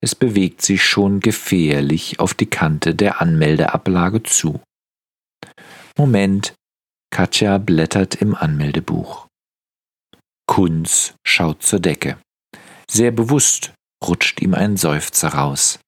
Es 0.00 0.14
bewegt 0.14 0.61
sich 0.61 0.85
schon 0.85 1.21
gefährlich 1.21 2.19
auf 2.19 2.35
die 2.35 2.47
Kante 2.47 2.95
der 2.95 3.21
Anmeldeablage 3.21 4.23
zu. 4.25 4.61
Moment, 5.97 6.55
Katja 7.11 7.59
blättert 7.59 8.17
im 8.17 8.35
Anmeldebuch. 8.35 9.29
Kunz 10.47 11.14
schaut 11.25 11.62
zur 11.62 11.79
Decke. 11.79 12.19
Sehr 12.91 13.12
bewusst 13.12 13.73
rutscht 14.08 14.40
ihm 14.40 14.54
ein 14.54 14.76
Seufzer 14.76 15.28
raus. 15.28 15.78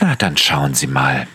Na, 0.00 0.16
dann 0.16 0.36
schauen 0.36 0.74
Sie 0.74 0.86
mal. 0.86 1.28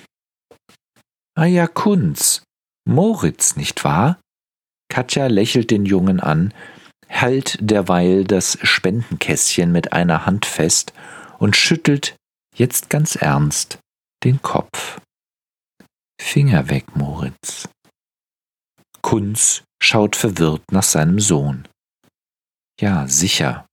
Ah 1.35 1.45
ja, 1.45 1.67
Kunz. 1.67 2.43
Moritz, 2.85 3.55
nicht 3.55 3.83
wahr? 3.83 4.19
Katja 4.89 5.27
lächelt 5.27 5.71
den 5.71 5.85
Jungen 5.85 6.19
an, 6.19 6.53
hält 7.07 7.57
derweil 7.61 8.23
das 8.23 8.57
Spendenkästchen 8.63 9.71
mit 9.71 9.93
einer 9.93 10.25
Hand 10.25 10.45
fest 10.45 10.93
und 11.37 11.55
schüttelt, 11.55 12.15
jetzt 12.55 12.89
ganz 12.89 13.15
ernst, 13.15 13.79
den 14.23 14.41
Kopf. 14.41 14.99
Finger 16.19 16.69
weg, 16.69 16.95
Moritz. 16.95 17.69
Kunz 19.01 19.63
schaut 19.81 20.15
verwirrt 20.15 20.63
nach 20.71 20.83
seinem 20.83 21.19
Sohn. 21.19 21.67
Ja, 22.79 23.07
sicher, 23.07 23.65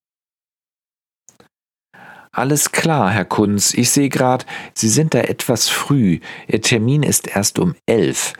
alles 2.37 2.73
klar, 2.73 3.11
Herr 3.11 3.25
Kunz. 3.25 3.75
Ich 3.75 3.91
sehe 3.91 4.09
gerade, 4.09 4.45
Sie 4.75 4.89
sind 4.89 5.15
da 5.15 5.21
etwas 5.21 5.69
früh. 5.69 6.21
Ihr 6.47 6.61
Termin 6.61 7.03
ist 7.03 7.29
erst 7.29 7.59
um 7.59 7.75
elf. 7.87 8.35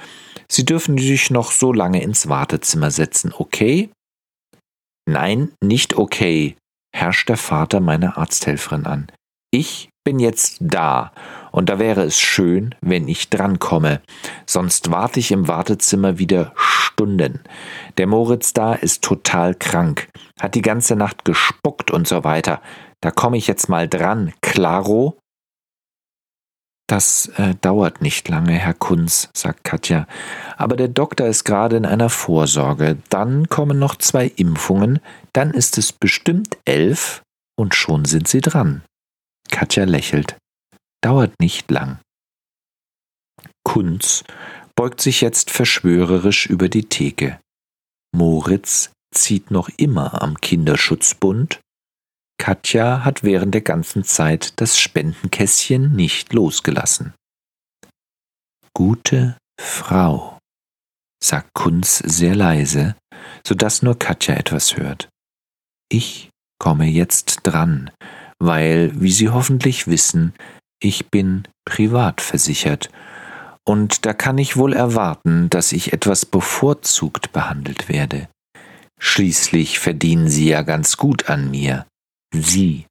Sie 0.49 0.65
dürfen 0.65 0.99
sich 0.99 1.31
noch 1.31 1.51
so 1.51 1.73
lange 1.73 2.03
ins 2.03 2.29
Wartezimmer 2.29 2.91
setzen, 2.91 3.33
okay? 3.37 3.91
Nein, 5.09 5.53
nicht 5.63 5.97
okay. 5.97 6.57
herrscht 6.95 7.29
der 7.29 7.37
Vater 7.37 7.81
meine 7.81 8.17
Arzthelferin 8.17 8.87
an. 8.87 9.13
Ich 9.51 9.91
bin 10.05 10.19
jetzt 10.19 10.59
da, 10.61 11.13
und 11.51 11.69
da 11.69 11.79
wäre 11.79 12.03
es 12.03 12.19
schön, 12.19 12.75
wenn 12.81 13.09
ich 13.09 13.29
drankomme, 13.29 14.01
sonst 14.47 14.91
warte 14.91 15.21
ich 15.21 15.33
im 15.33 15.49
Wartezimmer 15.49 16.19
wieder 16.19 16.53
Stunden. 16.57 17.41
Der 17.99 18.07
Moritz 18.07 18.53
da 18.53 18.75
ist 18.75 19.03
total 19.03 19.55
krank, 19.55 20.09
hat 20.41 20.55
die 20.55 20.63
ganze 20.63 20.97
Nacht 20.97 21.25
gespuckt 21.25 21.91
und 21.91 22.07
so 22.07 22.25
weiter. 22.25 22.61
Da 23.07 23.13
komme 23.13 23.37
ich 23.37 23.47
jetzt 23.47 23.69
mal 23.69 23.89
dran, 23.89 24.33
klaro? 24.41 25.17
Das 26.89 27.27
äh, 27.37 27.55
dauert 27.61 28.03
nicht 28.03 28.29
lange, 28.29 28.55
Herr 28.55 28.75
Kunz, 28.75 29.31
sagt 29.33 29.63
Katja. 29.63 30.09
Aber 30.57 30.75
der 30.75 30.89
Doktor 30.89 31.29
ist 31.29 31.45
gerade 31.45 31.77
in 31.77 31.87
einer 31.87 32.11
Vorsorge. 32.11 32.99
Dann 33.09 33.49
kommen 33.49 33.79
noch 33.79 33.95
zwei 33.95 34.27
Impfungen, 34.27 34.99
dann 35.33 35.53
ist 35.53 35.79
es 35.79 35.93
bestimmt 35.93 36.59
elf 36.65 37.23
und 37.57 37.77
schon 37.77 38.07
sind 38.07 38.27
Sie 38.27 38.41
dran. 38.41 38.83
Katja 39.53 39.85
lächelt. 39.85 40.37
Dauert 41.01 41.39
nicht 41.39 41.71
lang. 41.71 42.01
Kunz 43.63 44.25
beugt 44.75 45.01
sich 45.01 45.21
jetzt 45.21 45.53
verschwörerisch 45.53 46.47
über 46.47 46.69
die 46.69 46.89
Theke. 46.89 47.39
Moritz 48.11 48.91
zieht 49.15 49.53
noch 49.53 49.69
immer 49.77 50.21
am 50.23 50.41
Kinderschutzbund 50.41 51.61
Katja 52.39 53.05
hat 53.05 53.23
während 53.23 53.55
der 53.55 53.63
ganzen 53.63 54.05
Zeit 54.05 54.61
das 54.61 54.79
Spendenkästchen 54.79 55.93
nicht 55.93 56.33
losgelassen. 56.33 57.15
Gute 58.75 59.37
Frau, 59.61 60.39
sagt 61.23 61.55
Kunz 61.55 61.99
sehr 61.99 62.35
leise, 62.35 62.95
so 63.47 63.55
dass 63.55 63.83
nur 63.83 63.99
Katja 63.99 64.35
etwas 64.35 64.77
hört. 64.77 65.09
Ich 65.89 66.31
komme 66.59 66.87
jetzt 66.87 67.41
dran, 67.43 67.91
weil, 68.39 68.93
wie 69.01 69.13
Sie 69.13 69.31
hoffentlich 69.31 69.87
wissen, 69.87 70.35
ich 70.81 71.11
bin 71.11 71.49
privat 71.65 72.21
versichert, 72.21 72.91
und 73.69 74.07
da 74.07 74.13
kann 74.13 74.39
ich 74.39 74.57
wohl 74.57 74.73
erwarten, 74.73 75.51
dass 75.51 75.73
ich 75.73 75.93
etwas 75.93 76.25
bevorzugt 76.25 77.33
behandelt 77.33 77.89
werde. 77.89 78.29
Schließlich 79.01 79.81
verdienen 79.81 80.29
Sie 80.29 80.49
ja 80.49 80.63
ganz 80.63 80.97
gut 80.97 81.29
an 81.29 81.51
mir. 81.51 81.87
Sie, 82.43 82.87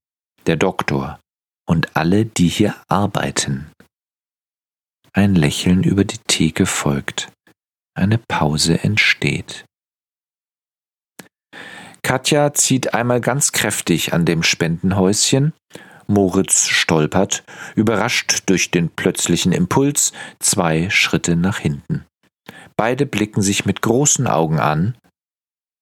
der 0.45 0.55
Doktor 0.55 1.19
und 1.67 1.95
alle, 1.95 2.25
die 2.25 2.47
hier 2.47 2.75
arbeiten. 2.87 3.71
Ein 5.13 5.35
Lächeln 5.35 5.83
über 5.83 6.03
die 6.03 6.17
Theke 6.27 6.65
folgt. 6.65 7.31
Eine 7.97 8.17
Pause 8.17 8.83
entsteht. 8.83 9.65
Katja 12.03 12.53
zieht 12.53 12.93
einmal 12.93 13.21
ganz 13.21 13.51
kräftig 13.51 14.13
an 14.13 14.25
dem 14.25 14.43
Spendenhäuschen. 14.43 15.53
Moritz 16.07 16.67
stolpert, 16.67 17.43
überrascht 17.75 18.43
durch 18.45 18.69
den 18.69 18.89
plötzlichen 18.89 19.51
Impuls, 19.51 20.13
zwei 20.39 20.89
Schritte 20.91 21.35
nach 21.35 21.57
hinten. 21.57 22.05
Beide 22.77 23.07
blicken 23.07 23.41
sich 23.41 23.65
mit 23.65 23.81
großen 23.81 24.27
Augen 24.27 24.59
an, 24.59 24.95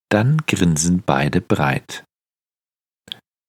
dann 0.10 0.38
grinsen 0.48 1.04
beide 1.06 1.42
breit 1.42 2.06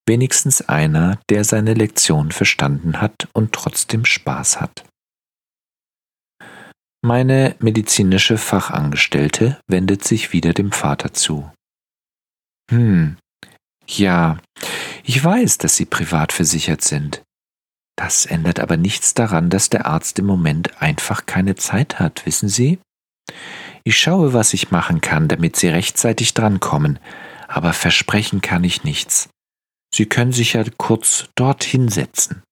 wenigstens 0.06 0.62
einer, 0.62 1.18
der 1.30 1.44
seine 1.44 1.75
Lektion 1.75 2.32
verstanden 2.32 3.00
hat 3.00 3.28
und 3.32 3.52
trotzdem 3.52 4.04
Spaß 4.04 4.61
hat. 4.61 4.84
Meine 7.02 7.54
medizinische 7.58 8.38
Fachangestellte 8.38 9.61
wendet 9.66 10.04
sich 10.04 10.32
wieder 10.32 10.54
dem 10.54 10.73
Vater 10.73 11.12
zu. 11.12 11.50
Hm, 12.70 13.18
ja, 13.87 14.38
ich 15.02 15.23
weiß, 15.23 15.58
dass 15.58 15.76
Sie 15.76 15.84
privat 15.84 16.32
versichert 16.32 16.82
sind. 16.82 17.22
Das 17.96 18.26
ändert 18.26 18.59
aber 18.59 18.76
nichts 18.76 19.14
daran, 19.14 19.50
dass 19.50 19.70
der 19.70 19.87
Arzt 19.87 20.18
im 20.18 20.26
Moment 20.26 20.81
einfach 20.81 21.26
keine 21.26 21.55
Zeit 21.55 22.00
hat, 22.00 22.24
wissen 22.26 22.48
Sie? 22.48 22.78
Ich 23.85 23.98
schaue, 23.98 24.33
was 24.33 24.55
ich 24.55 24.70
machen 24.70 25.00
kann, 25.00 25.28
damit 25.28 25.57
Sie 25.57 25.68
rechtzeitig 25.68 26.33
drankommen, 26.33 26.98
aber 27.48 27.72
versprechen 27.74 28.40
kann 28.40 28.64
ich 28.64 28.83
nichts. 28.83 29.28
Sie 29.94 30.07
können 30.07 30.33
sich 30.33 30.54
ja 30.54 30.64
kurz 30.76 31.28
dort 31.37 31.62
hinsetzen. 31.62 32.42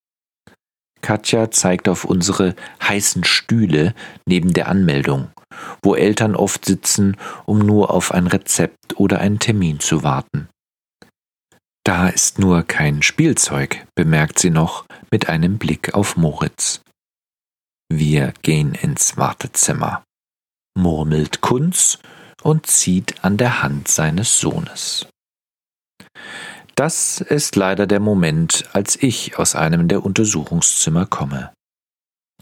Katja 1.00 1.50
zeigt 1.50 1.88
auf 1.88 2.04
unsere 2.04 2.54
heißen 2.80 3.24
Stühle 3.24 3.94
neben 4.26 4.52
der 4.52 4.68
Anmeldung, 4.68 5.32
wo 5.82 5.96
Eltern 5.96 6.36
oft 6.36 6.64
sitzen, 6.64 7.16
um 7.44 7.58
nur 7.58 7.90
auf 7.90 8.12
ein 8.12 8.28
Rezept 8.28 9.00
oder 9.00 9.18
einen 9.18 9.40
Termin 9.40 9.80
zu 9.80 10.04
warten. 10.04 10.48
Da 11.84 12.08
ist 12.08 12.38
nur 12.38 12.62
kein 12.62 13.02
Spielzeug, 13.02 13.84
bemerkt 13.96 14.38
sie 14.38 14.50
noch 14.50 14.86
mit 15.10 15.28
einem 15.28 15.58
Blick 15.58 15.94
auf 15.94 16.16
Moritz. 16.16 16.80
Wir 17.92 18.32
gehen 18.42 18.76
ins 18.76 19.16
Wartezimmer, 19.16 20.04
murmelt 20.78 21.40
Kunz 21.40 21.98
und 22.40 22.68
zieht 22.68 23.24
an 23.24 23.36
der 23.36 23.64
Hand 23.64 23.88
seines 23.88 24.38
Sohnes. 24.38 25.08
Das 26.74 27.20
ist 27.20 27.56
leider 27.56 27.86
der 27.86 28.00
Moment, 28.00 28.64
als 28.72 28.96
ich 29.00 29.38
aus 29.38 29.54
einem 29.54 29.88
der 29.88 30.04
Untersuchungszimmer 30.04 31.06
komme. 31.06 31.52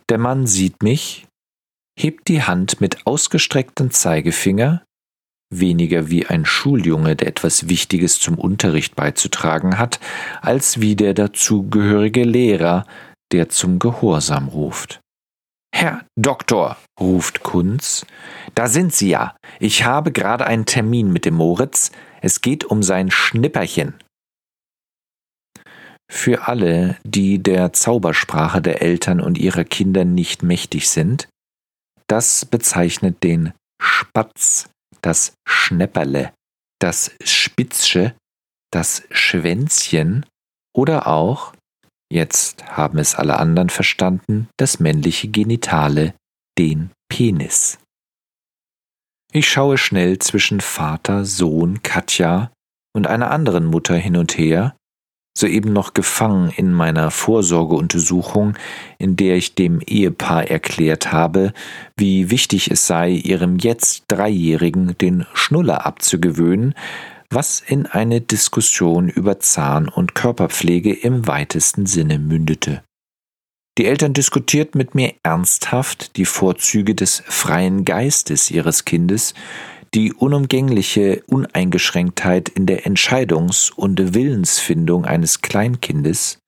Der 0.09 0.19
Mann 0.19 0.47
sieht 0.47 0.83
mich, 0.83 1.27
hebt 1.99 2.29
die 2.29 2.43
Hand 2.43 2.81
mit 2.81 3.07
ausgestrecktem 3.07 3.91
Zeigefinger, 3.91 4.83
weniger 5.53 6.11
wie 6.11 6.27
ein 6.27 6.45
Schuljunge, 6.45 7.17
der 7.17 7.29
etwas 7.29 7.69
Wichtiges 7.69 8.19
zum 8.19 8.39
Unterricht 8.39 8.95
beizutragen 8.95 9.79
hat, 9.79 10.01
als 10.41 10.81
wie 10.81 10.97
der 10.97 11.15
dazugehörige 11.15 12.25
Lehrer, 12.25 12.87
der 13.33 13.49
zum 13.49 13.79
Gehorsam 13.79 14.49
ruft. 14.49 15.01
Herr 15.75 16.05
Doktor, 16.17 16.77
ruft 16.99 17.43
Kunz, 17.43 18.05
da 18.55 18.69
sind 18.69 18.93
Sie 18.93 19.11
ja. 19.11 19.37
Ich 19.61 19.85
habe 19.85 20.13
gerade 20.13 20.47
einen 20.47 20.67
Termin 20.67 21.13
mit 21.13 21.25
dem 21.25 21.35
Moritz. 21.35 21.93
Es 22.21 22.41
geht 22.41 22.65
um 22.65 22.83
sein 22.83 23.11
Schnipperchen. 23.11 23.95
Für 26.13 26.49
alle, 26.49 26.99
die 27.05 27.41
der 27.41 27.73
Zaubersprache 27.73 28.61
der 28.61 28.83
Eltern 28.83 29.21
und 29.21 29.39
ihrer 29.39 29.63
Kinder 29.63 30.05
nicht 30.05 30.43
mächtig 30.43 30.91
sind, 30.91 31.29
das 32.09 32.45
bezeichnet 32.45 33.23
den 33.23 33.53
Spatz, 33.81 34.69
das 35.03 35.35
Schnepperle, 35.47 36.33
das 36.81 37.13
Spitzsche, 37.23 38.17
das 38.73 39.05
Schwänzchen 39.13 40.27
oder 40.77 41.07
auch, 41.07 41.55
jetzt 42.13 42.67
haben 42.67 42.99
es 42.99 43.15
alle 43.15 43.39
anderen 43.39 43.71
verstanden, 43.71 44.49
das 44.59 44.81
männliche 44.81 45.29
Genitale, 45.29 46.15
den 46.59 46.91
Penis. 47.09 47.79
Ich 49.33 49.49
schaue 49.49 49.79
schnell 49.79 50.19
zwischen 50.19 50.61
Vater, 50.61 51.25
Sohn, 51.25 51.85
Katja 51.85 52.51
und 52.97 53.07
einer 53.07 53.31
anderen 53.31 53.65
Mutter 53.65 53.95
hin 53.95 54.17
und 54.17 54.37
her 54.37 54.75
soeben 55.37 55.73
noch 55.73 55.95
gefangen 55.95 56.53
in 56.57 56.73
meiner 56.73 57.11
Vorsorgeuntersuchung, 57.11 58.55
in 58.99 59.17
der 59.17 59.37
ich 59.37 59.55
dem 59.55 59.81
Ehepaar 59.81 60.51
erklärt 60.51 61.13
habe, 61.13 61.53
wie 61.97 62.31
wichtig 62.31 62.71
es 62.71 62.87
sei, 62.87 63.11
ihrem 63.11 63.59
jetzt 63.59 64.05
Dreijährigen 64.09 64.97
den 64.99 65.27
Schnuller 65.33 65.87
abzugewöhnen, 65.87 66.75
was 67.31 67.61
in 67.61 67.87
eine 67.87 68.21
Diskussion 68.21 69.09
über 69.09 69.39
Zahn- 69.39 69.89
und 69.89 70.15
Körperpflege 70.15 70.93
im 70.93 71.27
weitesten 71.27 71.87
Sinne 71.87 72.19
mündete. 72.19 72.83
Die 73.79 73.87
Eltern 73.87 74.13
diskutierten 74.13 74.79
mit 74.79 74.95
mir 74.95 75.15
ernsthaft 75.23 76.17
die 76.17 76.25
Vorzüge 76.25 76.95
des 76.95 77.23
freien 77.27 77.85
Geistes 77.85 78.51
ihres 78.51 78.85
Kindes 78.85 79.33
die 79.95 80.13
unumgängliche 80.13 81.23
Uneingeschränktheit 81.27 82.49
in 82.49 82.67
der 82.67 82.87
Entscheidungs- 82.87 83.73
und 83.73 84.15
Willensfindung 84.15 85.05
eines 85.05 85.41
Kleinkindes, 85.41 86.39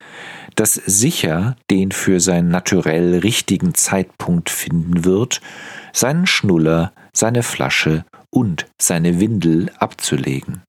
das 0.55 0.75
sicher 0.75 1.57
den 1.71 1.93
für 1.93 2.21
sein 2.21 2.49
Naturell 2.49 3.19
richtigen 3.19 3.75
Zeitpunkt 3.75 4.51
finden 4.51 5.05
wird, 5.05 5.41
seinen 5.93 6.27
Schnuller, 6.27 6.93
seine 7.13 7.43
Flasche 7.43 8.05
und 8.31 8.67
seine 8.81 9.19
Windel 9.19 9.71
abzulegen. 9.79 10.63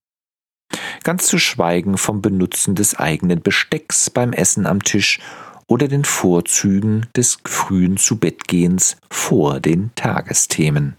Ganz 1.03 1.27
zu 1.27 1.37
schweigen 1.37 1.97
vom 1.97 2.21
Benutzen 2.21 2.75
des 2.75 2.95
eigenen 2.95 3.41
Bestecks 3.41 4.09
beim 4.09 4.33
Essen 4.33 4.65
am 4.65 4.83
Tisch 4.83 5.19
oder 5.67 5.87
den 5.87 6.05
Vorzügen 6.05 7.07
des 7.15 7.39
frühen 7.45 7.97
Zubettgehens 7.97 8.97
vor 9.09 9.59
den 9.59 9.91
Tagesthemen. 9.95 10.95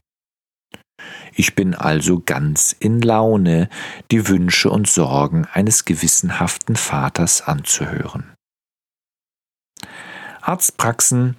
Ich 1.36 1.54
bin 1.54 1.74
also 1.74 2.22
ganz 2.24 2.74
in 2.78 3.00
Laune, 3.00 3.68
die 4.10 4.28
Wünsche 4.28 4.70
und 4.70 4.88
Sorgen 4.88 5.46
eines 5.52 5.84
gewissenhaften 5.84 6.76
Vaters 6.76 7.42
anzuhören. 7.42 8.32
Arztpraxen 10.40 11.36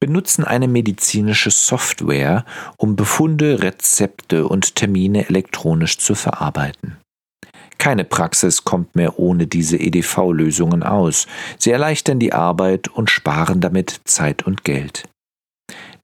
benutzen 0.00 0.44
eine 0.44 0.68
medizinische 0.68 1.50
Software, 1.50 2.44
um 2.76 2.94
Befunde, 2.94 3.62
Rezepte 3.62 4.46
und 4.46 4.76
Termine 4.76 5.28
elektronisch 5.28 5.98
zu 5.98 6.14
verarbeiten. 6.14 6.98
Keine 7.78 8.04
Praxis 8.04 8.64
kommt 8.64 8.94
mehr 8.96 9.18
ohne 9.18 9.46
diese 9.46 9.78
EDV-Lösungen 9.78 10.82
aus. 10.82 11.26
Sie 11.58 11.70
erleichtern 11.70 12.18
die 12.18 12.32
Arbeit 12.32 12.88
und 12.88 13.10
sparen 13.10 13.60
damit 13.60 14.00
Zeit 14.04 14.42
und 14.42 14.64
Geld. 14.64 15.08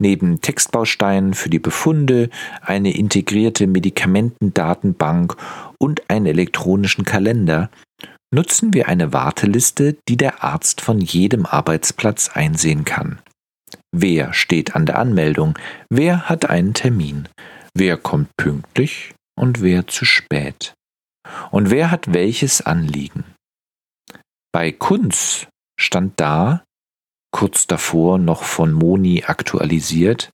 Neben 0.01 0.41
Textbausteinen 0.41 1.35
für 1.35 1.51
die 1.51 1.59
Befunde, 1.59 2.31
eine 2.63 2.97
integrierte 2.97 3.67
Medikamentendatenbank 3.67 5.37
und 5.79 6.09
einen 6.09 6.27
elektronischen 6.27 7.05
Kalender 7.05 7.71
nutzen 8.33 8.73
wir 8.73 8.89
eine 8.89 9.13
Warteliste, 9.13 9.97
die 10.09 10.17
der 10.17 10.43
Arzt 10.43 10.81
von 10.81 11.01
jedem 11.01 11.45
Arbeitsplatz 11.45 12.31
einsehen 12.33 12.85
kann. 12.85 13.21
Wer 13.93 14.33
steht 14.33 14.75
an 14.75 14.87
der 14.87 14.99
Anmeldung? 14.99 15.59
Wer 15.91 16.29
hat 16.29 16.49
einen 16.49 16.73
Termin? 16.73 17.29
Wer 17.75 17.97
kommt 17.97 18.29
pünktlich 18.37 19.15
und 19.39 19.61
wer 19.61 19.87
zu 19.87 20.05
spät? 20.05 20.75
Und 21.51 21.71
wer 21.71 21.91
hat 21.91 22.15
welches 22.15 22.63
Anliegen? 22.63 23.25
Bei 24.53 24.73
Kunz 24.73 25.47
stand 25.79 26.15
da, 26.17 26.65
kurz 27.31 27.67
davor 27.67 28.19
noch 28.19 28.43
von 28.43 28.73
Moni 28.73 29.25
aktualisiert, 29.25 30.31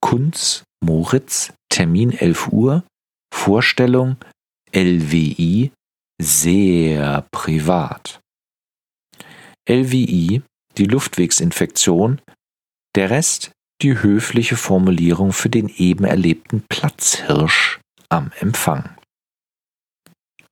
Kunz 0.00 0.64
Moritz, 0.84 1.52
Termin 1.68 2.12
11 2.12 2.48
Uhr, 2.48 2.84
Vorstellung 3.32 4.16
LWI, 4.72 5.70
sehr 6.20 7.26
privat. 7.30 8.20
LWI, 9.68 10.42
die 10.76 10.84
Luftwegsinfektion, 10.84 12.20
der 12.94 13.10
Rest 13.10 13.52
die 13.80 14.00
höfliche 14.00 14.56
Formulierung 14.56 15.32
für 15.32 15.48
den 15.48 15.68
eben 15.68 16.04
erlebten 16.04 16.62
Platzhirsch 16.68 17.80
am 18.08 18.30
Empfang. 18.38 18.96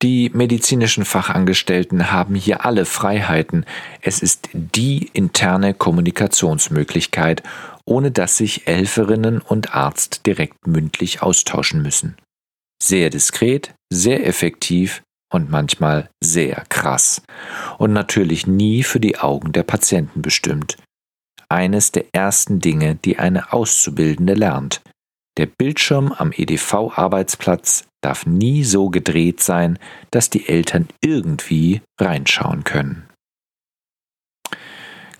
Die 0.02 0.30
medizinischen 0.32 1.04
Fachangestellten 1.04 2.10
haben 2.10 2.34
hier 2.34 2.64
alle 2.64 2.86
Freiheiten. 2.86 3.66
Es 4.00 4.20
ist 4.20 4.48
die 4.54 5.10
interne 5.12 5.74
Kommunikationsmöglichkeit, 5.74 7.42
ohne 7.84 8.10
dass 8.10 8.38
sich 8.38 8.62
Helferinnen 8.64 9.40
und 9.40 9.74
Arzt 9.74 10.24
direkt 10.24 10.66
mündlich 10.66 11.22
austauschen 11.22 11.82
müssen. 11.82 12.16
Sehr 12.82 13.10
diskret, 13.10 13.74
sehr 13.92 14.26
effektiv 14.26 15.02
und 15.30 15.50
manchmal 15.50 16.08
sehr 16.22 16.64
krass. 16.70 17.20
Und 17.76 17.92
natürlich 17.92 18.46
nie 18.46 18.82
für 18.82 19.00
die 19.00 19.18
Augen 19.18 19.52
der 19.52 19.64
Patienten 19.64 20.22
bestimmt. 20.22 20.78
Eines 21.50 21.92
der 21.92 22.06
ersten 22.12 22.60
Dinge, 22.60 22.94
die 22.94 23.18
eine 23.18 23.52
Auszubildende 23.52 24.34
lernt. 24.34 24.80
Der 25.40 25.46
Bildschirm 25.46 26.12
am 26.12 26.32
EDV-Arbeitsplatz 26.32 27.86
darf 28.02 28.26
nie 28.26 28.62
so 28.62 28.90
gedreht 28.90 29.42
sein, 29.42 29.78
dass 30.10 30.28
die 30.28 30.46
Eltern 30.46 30.86
irgendwie 31.02 31.80
reinschauen 31.98 32.62
können. 32.62 33.08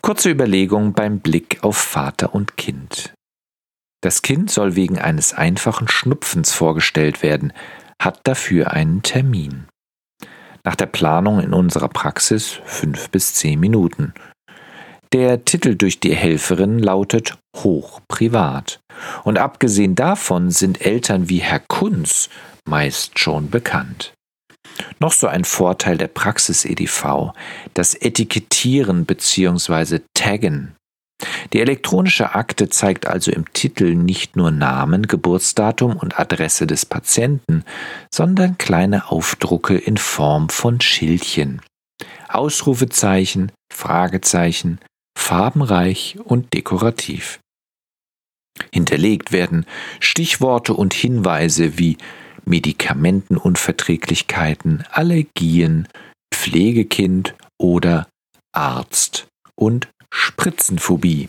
Kurze 0.03 0.29
Überlegung 0.29 0.93
beim 0.93 1.21
Blick 1.21 1.65
auf 1.65 1.79
Vater 1.79 2.35
und 2.35 2.59
Kind. 2.59 3.15
Das 4.03 4.21
Kind 4.21 4.51
soll 4.51 4.77
wegen 4.77 4.99
eines 4.99 5.33
einfachen 5.33 5.89
Schnupfens 5.89 6.53
vorgestellt 6.53 7.23
werden, 7.23 7.55
hat 7.99 8.21
dafür 8.25 8.73
einen 8.73 9.01
Termin. 9.01 9.69
Nach 10.65 10.77
der 10.77 10.85
Planung 10.85 11.41
in 11.41 11.55
unserer 11.55 11.89
Praxis 11.89 12.61
fünf 12.67 13.09
bis 13.09 13.33
zehn 13.33 13.59
Minuten. 13.59 14.13
Der 15.13 15.45
Titel 15.45 15.75
durch 15.75 15.99
die 15.99 16.15
Helferin 16.15 16.79
lautet 16.79 17.37
Hoch 17.57 18.01
privat. 18.07 18.81
Und 19.25 19.39
abgesehen 19.39 19.97
davon 19.97 20.51
sind 20.51 20.81
Eltern 20.81 21.29
wie 21.29 21.39
Herr 21.39 21.61
Kunz 21.61 22.29
meist 22.65 23.19
schon 23.19 23.51
bekannt. 23.51 24.13
Noch 25.01 25.13
so 25.13 25.27
ein 25.27 25.45
Vorteil 25.45 25.99
der 25.99 26.07
Praxis-EDV, 26.07 27.33
das 27.75 27.95
Etikettieren 27.95 29.05
bzw. 29.05 30.01
Taggen. 30.15 30.77
Die 31.53 31.61
elektronische 31.61 32.35
Akte 32.35 32.69
zeigt 32.69 33.07
also 33.07 33.33
im 33.33 33.53
Titel 33.53 33.95
nicht 33.95 34.37
nur 34.37 34.51
Namen, 34.51 35.07
Geburtsdatum 35.09 35.97
und 35.97 36.19
Adresse 36.19 36.67
des 36.67 36.87
Patienten, 36.87 37.65
sondern 38.15 38.59
kleine 38.59 39.11
Aufdrucke 39.11 39.77
in 39.77 39.97
Form 39.97 40.49
von 40.49 40.81
Schildchen. 40.81 41.61
Ausrufezeichen, 42.29 43.53
Fragezeichen, 43.73 44.79
farbenreich 45.17 46.19
und 46.25 46.53
dekorativ. 46.55 47.39
Hinterlegt 48.73 49.33
werden 49.33 49.67
Stichworte 50.01 50.75
und 50.75 50.93
Hinweise 50.95 51.79
wie 51.79 51.99
Medikamentenunverträglichkeiten, 52.45 54.85
Allergien, 54.91 55.89
Pflegekind 56.35 57.37
oder 57.59 58.09
Arzt 58.53 59.29
und 59.55 59.89
Spritzenphobie. 60.13 61.29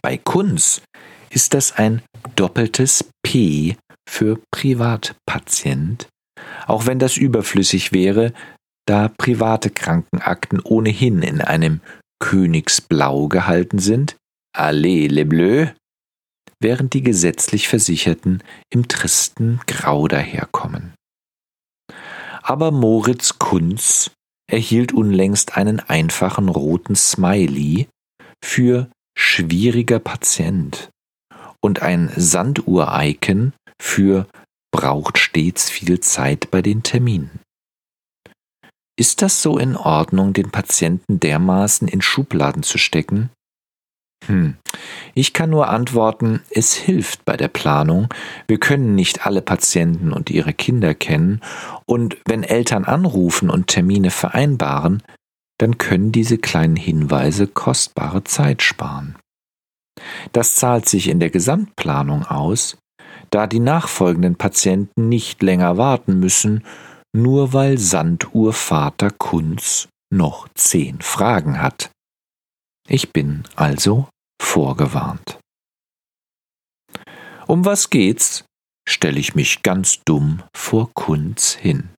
Bei 0.00 0.16
Kunz 0.16 0.82
ist 1.30 1.54
das 1.54 1.72
ein 1.72 2.02
doppeltes 2.36 3.08
P 3.22 3.76
für 4.08 4.40
Privatpatient, 4.50 6.08
auch 6.66 6.86
wenn 6.86 6.98
das 6.98 7.16
überflüssig 7.16 7.92
wäre, 7.92 8.32
da 8.86 9.08
private 9.08 9.70
Krankenakten 9.70 10.60
ohnehin 10.60 11.22
in 11.22 11.40
einem 11.40 11.80
Königsblau 12.22 13.26
gehalten 13.26 13.80
sind, 13.80 14.16
Allez 14.56 15.10
le 15.10 15.24
Bleu, 15.24 15.66
während 16.60 16.94
die 16.94 17.02
gesetzlich 17.02 17.66
Versicherten 17.68 18.44
im 18.70 18.86
tristen 18.86 19.60
Grau 19.66 20.06
daherkommen. 20.06 20.94
Aber 22.42 22.70
Moritz 22.70 23.38
Kunz 23.38 24.12
erhielt 24.48 24.92
unlängst 24.92 25.56
einen 25.56 25.80
einfachen 25.80 26.48
roten 26.48 26.94
Smiley 26.94 27.88
für 28.42 28.88
schwieriger 29.18 29.98
Patient 29.98 30.90
und 31.60 31.82
ein 31.82 32.12
Sanduhr-Icon 32.14 33.52
für 33.80 34.28
braucht 34.72 35.18
stets 35.18 35.70
viel 35.70 35.98
Zeit 35.98 36.52
bei 36.52 36.62
den 36.62 36.84
Terminen. 36.84 37.40
Ist 38.96 39.22
das 39.22 39.42
so 39.42 39.58
in 39.58 39.76
Ordnung, 39.76 40.32
den 40.32 40.50
Patienten 40.50 41.18
dermaßen 41.18 41.88
in 41.88 42.02
Schubladen 42.02 42.62
zu 42.62 42.78
stecken? 42.78 43.30
Hm. 44.26 44.56
Ich 45.14 45.32
kann 45.32 45.50
nur 45.50 45.68
antworten, 45.68 46.40
es 46.50 46.74
hilft 46.74 47.24
bei 47.24 47.36
der 47.36 47.48
Planung. 47.48 48.08
Wir 48.46 48.58
können 48.58 48.94
nicht 48.94 49.26
alle 49.26 49.42
Patienten 49.42 50.12
und 50.12 50.30
ihre 50.30 50.52
Kinder 50.52 50.94
kennen, 50.94 51.40
und 51.86 52.16
wenn 52.26 52.42
Eltern 52.42 52.84
anrufen 52.84 53.50
und 53.50 53.66
Termine 53.66 54.10
vereinbaren, 54.10 55.02
dann 55.58 55.78
können 55.78 56.12
diese 56.12 56.38
kleinen 56.38 56.76
Hinweise 56.76 57.46
kostbare 57.46 58.24
Zeit 58.24 58.62
sparen. 58.62 59.16
Das 60.32 60.56
zahlt 60.56 60.88
sich 60.88 61.08
in 61.08 61.20
der 61.20 61.30
Gesamtplanung 61.30 62.24
aus, 62.24 62.78
da 63.30 63.46
die 63.46 63.60
nachfolgenden 63.60 64.36
Patienten 64.36 65.08
nicht 65.08 65.42
länger 65.42 65.76
warten 65.76 66.18
müssen, 66.18 66.64
nur 67.14 67.52
weil 67.52 67.78
Sanduhrvater 67.78 69.10
Kunz 69.10 69.88
noch 70.12 70.48
zehn 70.54 71.00
Fragen 71.00 71.60
hat. 71.60 71.90
Ich 72.88 73.12
bin 73.12 73.44
also 73.56 74.08
vorgewarnt. 74.40 75.38
Um 77.46 77.64
was 77.64 77.90
geht's? 77.90 78.44
stelle 78.88 79.20
ich 79.20 79.34
mich 79.34 79.62
ganz 79.62 80.00
dumm 80.04 80.42
vor 80.56 80.90
Kunz 80.92 81.52
hin. 81.52 81.90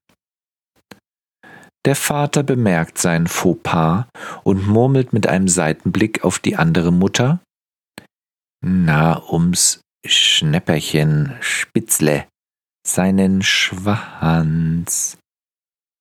Der 1.87 1.97
Vater 1.97 2.43
bemerkt 2.43 2.99
seinen 2.99 3.27
Fauxpas 3.27 4.07
und 4.43 4.67
murmelt 4.67 5.13
mit 5.13 5.27
einem 5.27 5.49
Seitenblick 5.49 6.25
auf 6.25 6.39
die 6.39 6.57
andere 6.57 6.93
Mutter. 6.93 7.41
Na, 8.63 9.23
ums 9.31 9.81
Schnäpperchen 10.07 11.37
Spitzle, 11.41 12.27
seinen 12.87 13.43
Schwanz. 13.43 15.19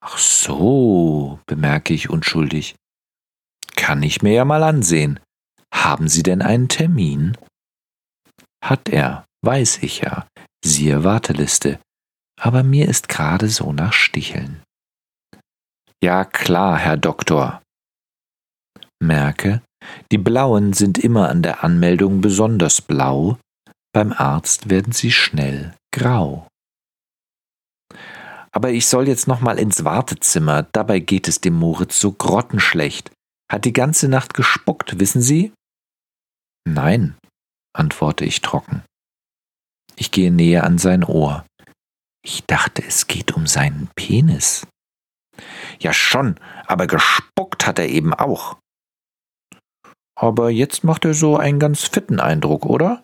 Ach 0.02 0.18
so, 0.18 1.40
bemerke 1.46 1.94
ich 1.94 2.10
unschuldig. 2.10 2.76
Kann 3.76 4.04
ich 4.04 4.22
mir 4.22 4.34
ja 4.34 4.46
mal 4.46 4.64
ansehen. 4.64 5.20
Haben 5.74 6.08
Sie 6.08 6.24
denn 6.24 6.42
einen 6.42 6.68
Termin? 6.68 7.38
Hat 8.64 8.90
er, 8.90 9.26
weiß 9.44 9.80
ich 9.82 10.02
ja, 10.02 10.28
siehe 10.64 11.04
Warteliste, 11.04 11.80
aber 12.40 12.64
mir 12.64 12.88
ist 12.88 13.10
gerade 13.10 13.50
so 13.50 13.74
nach 13.74 13.94
Sticheln. 13.94 14.62
Ja 16.02 16.26
klar, 16.26 16.78
Herr 16.78 16.98
Doktor. 16.98 17.62
Merke, 19.02 19.62
die 20.12 20.18
Blauen 20.18 20.74
sind 20.74 20.98
immer 20.98 21.30
an 21.30 21.42
der 21.42 21.64
Anmeldung 21.64 22.22
besonders 22.22 22.82
blau, 22.82 23.38
beim 23.94 24.14
Arzt 24.14 24.70
werden 24.70 24.94
sie 24.94 25.12
schnell 25.12 25.76
grau. 25.92 26.48
Aber 28.54 28.72
ich 28.72 28.88
soll 28.88 29.08
jetzt 29.08 29.28
noch 29.28 29.42
mal 29.42 29.58
ins 29.58 29.84
Wartezimmer, 29.84 30.64
dabei 30.72 31.00
geht 31.00 31.28
es 31.28 31.42
dem 31.42 31.56
Moritz 31.56 32.00
so 32.00 32.12
grottenschlecht. 32.12 33.12
Hat 33.52 33.66
die 33.66 33.74
ganze 33.74 34.08
Nacht 34.08 34.36
gespuckt, 34.36 35.00
wissen 35.00 35.22
Sie? 35.22 35.52
Nein, 36.66 37.18
antworte 37.76 38.26
ich 38.26 38.42
trocken. 38.42 38.84
Ich 39.96 40.12
gehe 40.12 40.32
näher 40.32 40.64
an 40.64 40.78
sein 40.78 41.04
Ohr. 41.04 41.46
Ich 42.24 42.46
dachte, 42.46 42.84
es 42.84 43.08
geht 43.08 43.34
um 43.34 43.48
seinen 43.48 43.90
Penis. 43.96 44.66
Ja 45.80 45.92
schon, 45.92 46.40
aber 46.68 46.88
gespuckt 46.88 47.66
hat 47.66 47.80
er 47.80 47.90
eben 47.90 48.14
auch. 48.14 48.58
Aber 50.16 50.52
jetzt 50.52 50.84
macht 50.84 51.06
er 51.06 51.16
so 51.16 51.38
einen 51.38 51.60
ganz 51.60 51.84
fitten 51.84 52.20
Eindruck, 52.20 52.66
oder? 52.66 53.04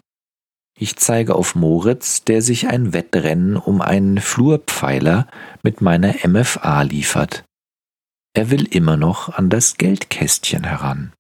Ich 0.82 0.96
zeige 0.96 1.36
auf 1.36 1.56
Moritz, 1.56 2.24
der 2.24 2.42
sich 2.42 2.70
ein 2.70 2.94
Wettrennen 2.94 3.58
um 3.58 3.82
einen 3.82 4.22
Flurpfeiler 4.22 5.28
mit 5.62 5.82
meiner 5.82 6.16
MFA 6.26 6.84
liefert. 6.84 7.44
Er 8.34 8.50
will 8.50 8.66
immer 8.66 8.96
noch 8.96 9.28
an 9.28 9.50
das 9.50 9.76
Geldkästchen 9.76 10.64
heran. 10.64 11.12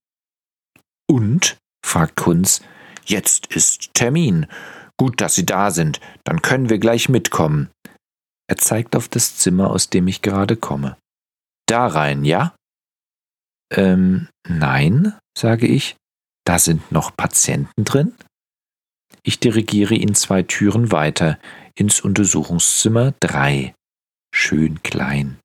Und? 1.10 1.58
fragt 1.86 2.15
Kunz. 2.15 2.62
Jetzt 3.06 3.54
ist 3.54 3.93
Termin. 3.93 4.48
Gut, 4.95 5.19
dass 5.19 5.36
Sie 5.36 5.45
da 5.45 5.72
sind, 5.72 6.00
dann 6.24 6.41
können 6.41 6.69
wir 6.69 6.78
gleich 6.78 7.10
mitkommen. 7.10 7.69
Er 8.48 8.58
zeigt 8.58 8.95
auf 8.95 9.10
das 9.10 9.36
Zimmer, 9.36 9.72
aus 9.72 9.89
dem 9.89 10.08
ich 10.08 10.22
gerade 10.22 10.56
komme. 10.56 10.95
Da 11.65 11.86
rein, 11.88 12.24
ja? 12.24 12.56
Ähm, 13.74 14.30
nein, 14.48 15.17
sage 15.38 15.67
ich. 15.67 15.98
Da 16.45 16.60
sind 16.60 16.93
noch 16.93 17.15
Patienten 17.15 17.84
drin. 17.84 18.15
Ich 19.30 19.39
dirigiere 19.39 19.94
ihn 19.94 20.15
zwei 20.15 20.42
Türen 20.42 20.92
weiter 20.92 21.38
ins 21.76 22.02
Untersuchungszimmer 22.02 23.13
drei. 23.20 23.76
Schön 24.34 24.82
klein. 24.82 25.38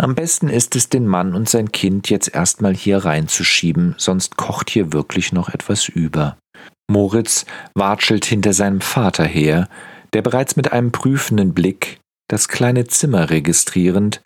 Am 0.00 0.14
besten 0.14 0.48
ist 0.48 0.76
es, 0.76 0.88
den 0.88 1.06
Mann 1.06 1.34
und 1.34 1.46
sein 1.46 1.72
Kind 1.72 2.08
jetzt 2.08 2.34
erstmal 2.34 2.74
hier 2.74 3.04
reinzuschieben, 3.04 3.96
sonst 3.98 4.38
kocht 4.38 4.70
hier 4.70 4.94
wirklich 4.94 5.34
noch 5.34 5.50
etwas 5.50 5.86
über. 5.86 6.38
Moritz 6.90 7.44
watschelt 7.74 8.24
hinter 8.24 8.54
seinem 8.54 8.80
Vater 8.80 9.26
her, 9.26 9.68
der 10.14 10.22
bereits 10.22 10.56
mit 10.56 10.72
einem 10.72 10.90
prüfenden 10.90 11.52
Blick 11.52 12.00
das 12.30 12.48
kleine 12.48 12.86
Zimmer 12.86 13.28
registrierend 13.28 14.22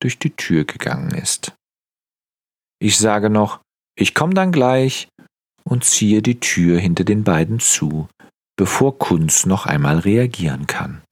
durch 0.00 0.18
die 0.18 0.34
Tür 0.34 0.64
gegangen 0.64 1.10
ist. 1.10 1.52
Ich 2.80 2.96
sage 2.96 3.28
noch, 3.28 3.60
ich 3.98 4.14
komm 4.14 4.32
dann 4.32 4.50
gleich 4.50 5.08
und 5.64 5.84
ziehe 5.84 6.22
die 6.22 6.40
Tür 6.40 6.78
hinter 6.78 7.04
den 7.04 7.24
beiden 7.24 7.60
zu, 7.60 8.08
bevor 8.56 8.98
Kunz 8.98 9.46
noch 9.46 9.66
einmal 9.66 9.98
reagieren 9.98 10.66
kann. 10.66 11.02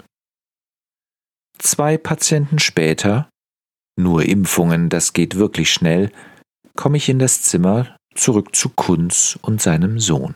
Zwei 1.58 1.98
Patienten 1.98 2.58
später, 2.58 3.28
nur 3.96 4.24
Impfungen, 4.24 4.88
das 4.88 5.12
geht 5.12 5.36
wirklich 5.36 5.72
schnell, 5.72 6.10
komme 6.74 6.96
ich 6.96 7.08
in 7.08 7.18
das 7.18 7.42
Zimmer 7.42 7.96
zurück 8.14 8.56
zu 8.56 8.70
Kunz 8.70 9.38
und 9.42 9.60
seinem 9.60 10.00
Sohn. 10.00 10.34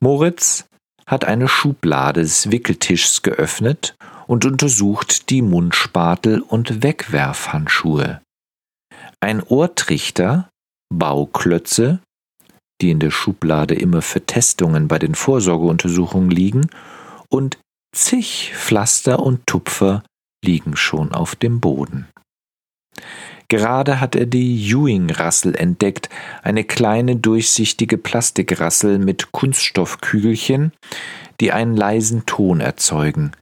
Moritz 0.00 0.66
hat 1.06 1.24
eine 1.24 1.48
Schublade 1.48 2.22
des 2.22 2.50
Wickeltischs 2.50 3.22
geöffnet 3.22 3.96
und 4.26 4.44
untersucht 4.44 5.30
die 5.30 5.42
Mundspatel 5.42 6.40
und 6.40 6.82
Wegwerfhandschuhe. 6.82 8.22
Ein 9.20 9.42
Ohrtrichter, 9.42 10.48
Bauklötze, 10.92 12.00
die 12.80 12.90
in 12.90 12.98
der 12.98 13.10
Schublade 13.10 13.74
immer 13.74 14.02
für 14.02 14.24
Testungen 14.24 14.88
bei 14.88 14.98
den 14.98 15.14
Vorsorgeuntersuchungen 15.14 16.30
liegen, 16.30 16.68
und 17.28 17.58
zig 17.94 18.52
Pflaster 18.54 19.20
und 19.20 19.46
Tupfer 19.46 20.02
liegen 20.44 20.76
schon 20.76 21.12
auf 21.12 21.34
dem 21.34 21.60
Boden. 21.60 22.06
Gerade 23.48 24.00
hat 24.00 24.16
er 24.16 24.26
die 24.26 24.56
Ewing-Rassel 24.70 25.54
entdeckt, 25.54 26.08
eine 26.42 26.64
kleine 26.64 27.16
durchsichtige 27.16 27.96
Plastikrassel 27.96 28.98
mit 28.98 29.30
Kunststoffkügelchen, 29.32 30.72
die 31.40 31.52
einen 31.52 31.76
leisen 31.76 32.26
Ton 32.26 32.60
erzeugen. 32.60 33.32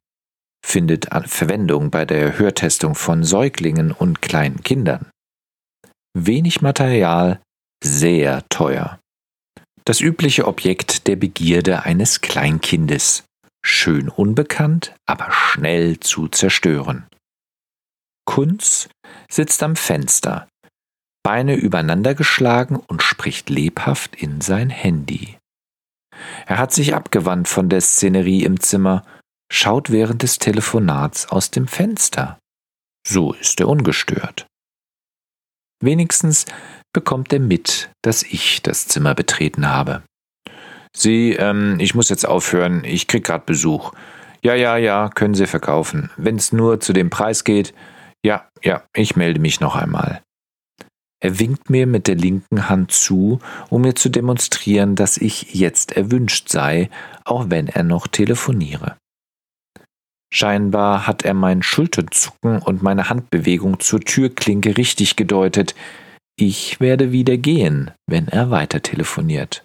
Findet 0.65 1.09
Verwendung 1.27 1.91
bei 1.91 2.05
der 2.05 2.39
Hörtestung 2.39 2.95
von 2.95 3.25
Säuglingen 3.25 3.93
und 3.93 4.21
kleinen 4.21 4.63
Kindern. 4.63 5.11
Wenig 6.15 6.61
Material, 6.61 7.41
sehr 7.83 8.47
teuer. 8.49 8.99
Das 9.87 10.01
übliche 10.01 10.47
Objekt 10.47 11.07
der 11.07 11.17
Begierde 11.17 11.83
eines 11.83 12.21
Kleinkindes. 12.21 13.25
Schön 13.63 14.09
unbekannt, 14.09 14.95
aber 15.07 15.31
schnell 15.31 16.01
zu 16.01 16.29
zerstören. 16.29 17.07
Kunz 18.27 18.89
sitzt 19.31 19.63
am 19.63 19.77
Fenster, 19.77 20.49
Beine 21.25 21.55
übereinander 21.57 22.15
geschlagen 22.15 22.77
und 22.77 23.03
spricht 23.03 23.49
lebhaft 23.49 24.15
in 24.15 24.43
sein 24.43 24.69
Handy. 24.69 25.39
Er 26.47 26.59
hat 26.59 26.73
sich 26.73 26.95
abgewandt 26.95 27.49
von 27.49 27.71
der 27.71 27.81
Szenerie 27.81 28.45
im 28.45 28.61
Zimmer, 28.61 29.05
schaut 29.51 29.91
während 29.91 30.23
des 30.23 30.39
Telefonats 30.39 31.27
aus 31.27 31.51
dem 31.51 31.67
Fenster. 31.67 32.39
So 33.07 33.33
ist 33.33 33.59
er 33.59 33.69
ungestört. 33.69 34.47
Wenigstens 35.83 36.45
bekommt 36.95 37.31
er 37.35 37.41
mit, 37.41 37.91
dass 38.01 38.23
ich 38.23 38.63
das 38.63 38.89
Zimmer 38.89 39.15
betreten 39.15 39.69
habe. 39.69 40.03
Sie, 40.97 41.33
ähm, 41.33 41.77
ich 41.81 41.95
muss 41.95 42.09
jetzt 42.09 42.27
aufhören, 42.27 42.83
ich 42.85 43.07
krieg 43.07 43.25
grad 43.25 43.45
Besuch. 43.45 43.93
Ja, 44.43 44.55
ja, 44.55 44.79
ja, 44.79 45.11
können 45.15 45.35
Sie 45.35 45.47
verkaufen. 45.47 46.11
Wenn's 46.17 46.53
nur 46.53 46.81
zu 46.81 46.95
dem 46.95 47.11
Preis 47.11 47.45
geht, 47.45 47.75
ja, 48.25 48.49
ja, 48.63 48.83
ich 48.95 49.17
melde 49.17 49.41
mich 49.41 49.61
noch 49.61 49.77
einmal. 49.77 50.23
Er 51.21 51.39
winkt 51.39 51.71
mir 51.71 51.87
mit 51.87 52.07
der 52.07 52.17
linken 52.17 52.69
Hand 52.69 52.93
zu, 52.93 53.39
um 53.71 53.83
mir 53.83 53.95
zu 53.95 54.09
demonstrieren, 54.09 54.95
dass 54.95 55.17
ich 55.17 55.55
jetzt 55.55 55.97
erwünscht 55.97 56.49
sei, 56.49 56.91
auch 57.25 57.47
wenn 57.49 57.69
er 57.69 57.83
noch 57.83 58.07
telefoniere. 58.07 58.97
Scheinbar 60.33 61.07
hat 61.07 61.25
er 61.25 61.33
mein 61.33 61.63
Schulterzucken 61.63 62.59
und 62.59 62.83
meine 62.83 63.09
Handbewegung 63.09 63.81
zur 63.81 64.01
Türklinke 64.01 64.77
richtig 64.77 65.17
gedeutet. 65.17 65.75
Ich 66.37 66.81
werde 66.81 67.13
wieder 67.13 67.37
gehen, 67.37 67.93
wenn 68.07 68.27
er 68.29 68.51
weiter 68.51 68.83
telefoniert. 68.83 69.65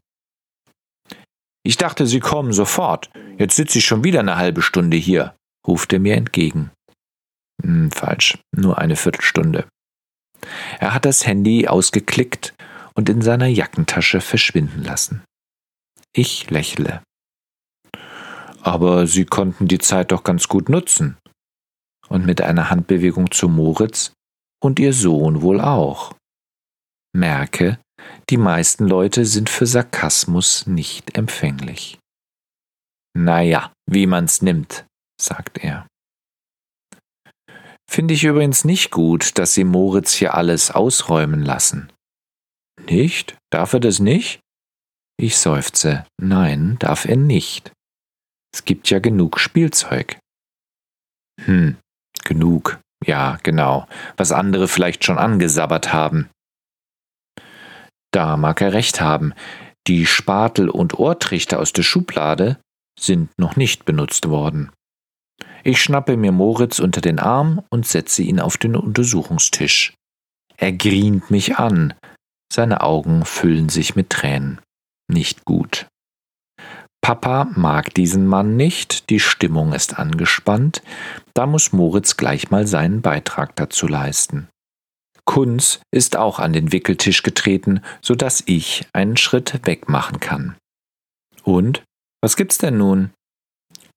Ich 1.64 1.78
dachte, 1.78 2.06
Sie 2.06 2.20
kommen 2.20 2.54
sofort. 2.54 3.10
Jetzt 3.38 3.56
sitze 3.56 3.80
ich 3.80 3.86
schon 3.86 4.04
wieder 4.04 4.20
eine 4.20 4.38
halbe 4.38 4.62
Stunde 4.62 4.98
hier, 4.98 5.36
ruft 5.68 5.94
er 5.94 6.00
mir 6.00 6.16
entgegen. 6.16 6.72
Hm, 7.62 7.92
falsch, 7.92 8.38
nur 8.56 8.78
eine 8.78 8.96
Viertelstunde. 8.96 9.68
Er 10.80 10.94
hat 10.94 11.06
das 11.06 11.26
Handy 11.26 11.68
ausgeklickt 11.68 12.54
und 12.94 13.10
in 13.10 13.22
seiner 13.22 13.48
Jackentasche 13.48 14.22
verschwinden 14.22 14.84
lassen. 14.84 15.24
Ich 16.14 16.50
lächle. 16.50 17.02
Aber 18.62 19.08
Sie 19.08 19.26
konnten 19.26 19.68
die 19.68 19.80
Zeit 19.80 20.12
doch 20.12 20.24
ganz 20.24 20.48
gut 20.48 20.70
nutzen. 20.70 21.18
Und 22.08 22.26
mit 22.26 22.42
einer 22.42 22.70
Handbewegung 22.70 23.32
zu 23.32 23.48
Moritz 23.48 24.14
und 24.62 24.80
ihr 24.80 24.94
Sohn 24.94 25.42
wohl 25.42 25.62
auch. 25.62 26.16
Merke, 27.14 27.80
die 28.30 28.38
meisten 28.38 28.88
Leute 28.88 29.26
sind 29.26 29.50
für 29.50 29.66
Sarkasmus 29.66 30.68
nicht 30.68 31.18
empfänglich. 31.18 32.00
Naja, 33.18 33.74
wie 33.90 34.06
man's 34.06 34.42
nimmt, 34.42 34.86
sagt 35.20 35.58
er. 35.64 35.88
Finde 37.90 38.14
ich 38.14 38.24
übrigens 38.24 38.66
nicht 38.66 38.92
gut, 38.92 39.40
dass 39.40 39.56
Sie 39.56 39.64
Moritz 39.64 40.14
hier 40.14 40.36
alles 40.36 40.70
ausräumen 40.70 41.42
lassen. 41.42 41.92
Nicht? 42.88 43.36
Darf 43.52 43.74
er 43.74 43.80
das 43.80 44.00
nicht? 44.00 44.40
Ich 45.20 45.38
seufze. 45.38 46.06
Nein, 46.22 46.78
darf 46.80 47.06
er 47.06 47.18
nicht. 47.18 47.72
Es 48.54 48.64
gibt 48.64 48.90
ja 48.90 49.00
genug 49.00 49.40
Spielzeug. 49.40 50.20
Hm, 51.44 51.78
genug. 52.24 52.80
Ja, 53.06 53.38
genau. 53.44 53.88
Was 54.18 54.32
andere 54.32 54.68
vielleicht 54.68 55.04
schon 55.04 55.18
angesabbert 55.18 55.92
haben. 55.92 56.30
Da 58.12 58.38
mag 58.38 58.62
er 58.62 58.74
recht 58.74 59.02
haben. 59.02 59.34
Die 59.88 60.06
Spatel 60.06 60.70
und 60.70 60.98
Ohrtrichter 61.00 61.60
aus 61.60 61.74
der 61.74 61.84
Schublade 61.84 62.60
sind 63.00 63.30
noch 63.38 63.56
nicht 63.56 63.86
benutzt 63.86 64.30
worden. 64.30 64.72
Ich 65.64 65.82
schnappe 65.82 66.18
mir 66.18 66.32
Moritz 66.32 66.80
unter 66.80 67.02
den 67.02 67.20
Arm 67.20 67.62
und 67.70 67.86
setze 67.86 68.24
ihn 68.24 68.40
auf 68.40 68.58
den 68.58 68.76
Untersuchungstisch. 68.76 69.94
Er 70.58 70.74
grient 70.74 71.32
mich 71.32 71.58
an. 71.58 71.94
Seine 72.52 72.82
Augen 72.82 73.26
füllen 73.26 73.70
sich 73.70 73.96
mit 73.96 74.10
Tränen. 74.10 74.60
Nicht 75.08 75.46
gut. 75.46 75.88
Papa 77.02 77.48
mag 77.56 77.94
diesen 77.94 78.28
Mann 78.28 78.56
nicht, 78.58 79.10
die 79.10 79.20
Stimmung 79.20 79.74
ist 79.74 79.98
angespannt, 79.98 80.82
da 81.34 81.46
muss 81.46 81.72
Moritz 81.72 82.18
gleich 82.18 82.52
mal 82.52 82.68
seinen 82.68 83.02
Beitrag 83.02 83.56
dazu 83.56 83.88
leisten. 83.88 84.50
Kunz 85.30 85.80
ist 85.92 86.18
auch 86.18 86.40
an 86.40 86.54
den 86.54 86.72
Wickeltisch 86.72 87.22
getreten, 87.22 87.82
so 88.02 88.16
dass 88.16 88.42
ich 88.48 88.88
einen 88.94 89.16
Schritt 89.16 89.60
weg 89.68 89.88
machen 89.88 90.20
kann. 90.20 90.56
Und? 91.44 91.84
Was 92.20 92.36
gibt's 92.36 92.58
denn 92.58 92.80
nun? 92.80 93.12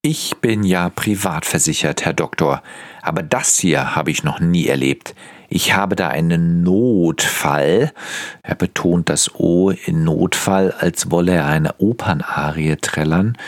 Ich 0.02 0.36
bin 0.42 0.62
ja 0.62 0.90
privat 0.90 1.46
versichert, 1.46 2.04
Herr 2.04 2.12
Doktor, 2.12 2.62
aber 3.00 3.22
das 3.22 3.56
hier 3.56 3.96
habe 3.96 4.10
ich 4.10 4.24
noch 4.24 4.40
nie 4.40 4.66
erlebt. 4.66 5.14
Ich 5.48 5.74
habe 5.74 5.96
da 5.96 6.08
einen 6.08 6.62
Notfall. 6.64 7.94
Er 8.42 8.54
betont 8.54 9.08
das 9.08 9.34
O 9.34 9.70
in 9.70 10.04
Notfall, 10.04 10.72
als 10.72 11.10
wolle 11.10 11.32
er 11.32 11.46
eine 11.46 11.80
Opernarie 11.80 12.76
trällern. 12.76 13.38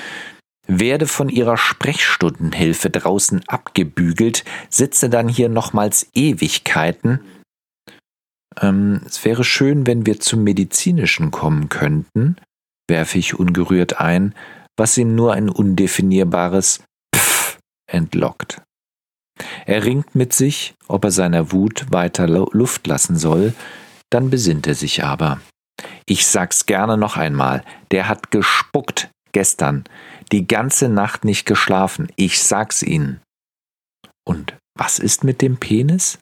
werde 0.66 1.06
von 1.06 1.28
ihrer 1.28 1.58
Sprechstundenhilfe 1.58 2.88
draußen 2.88 3.42
abgebügelt, 3.46 4.42
sitze 4.70 5.10
dann 5.10 5.28
hier 5.28 5.50
nochmals 5.50 6.08
Ewigkeiten. 6.14 7.20
Ähm, 8.60 9.00
es 9.06 9.24
wäre 9.24 9.44
schön, 9.44 9.86
wenn 9.86 10.06
wir 10.06 10.20
zum 10.20 10.44
Medizinischen 10.44 11.30
kommen 11.30 11.68
könnten, 11.68 12.36
werfe 12.88 13.18
ich 13.18 13.38
ungerührt 13.38 14.00
ein, 14.00 14.34
was 14.76 14.96
ihm 14.98 15.14
nur 15.14 15.32
ein 15.32 15.48
undefinierbares 15.48 16.82
Pff 17.14 17.58
entlockt. 17.90 18.62
Er 19.66 19.84
ringt 19.84 20.14
mit 20.14 20.32
sich, 20.32 20.74
ob 20.86 21.04
er 21.04 21.10
seiner 21.10 21.52
Wut 21.52 21.86
weiter 21.90 22.28
Luft 22.28 22.86
lassen 22.86 23.16
soll, 23.16 23.54
dann 24.10 24.30
besinnt 24.30 24.66
er 24.66 24.74
sich 24.74 25.02
aber. 25.02 25.40
Ich 26.06 26.26
sag's 26.26 26.66
gerne 26.66 26.96
noch 26.96 27.16
einmal, 27.16 27.64
der 27.90 28.08
hat 28.08 28.30
gespuckt 28.30 29.10
gestern, 29.32 29.84
die 30.30 30.46
ganze 30.46 30.88
Nacht 30.88 31.24
nicht 31.24 31.46
geschlafen, 31.46 32.08
ich 32.16 32.42
sag's 32.42 32.82
Ihnen. 32.82 33.20
Und 34.24 34.56
was 34.76 34.98
ist 34.98 35.24
mit 35.24 35.42
dem 35.42 35.56
Penis? 35.56 36.18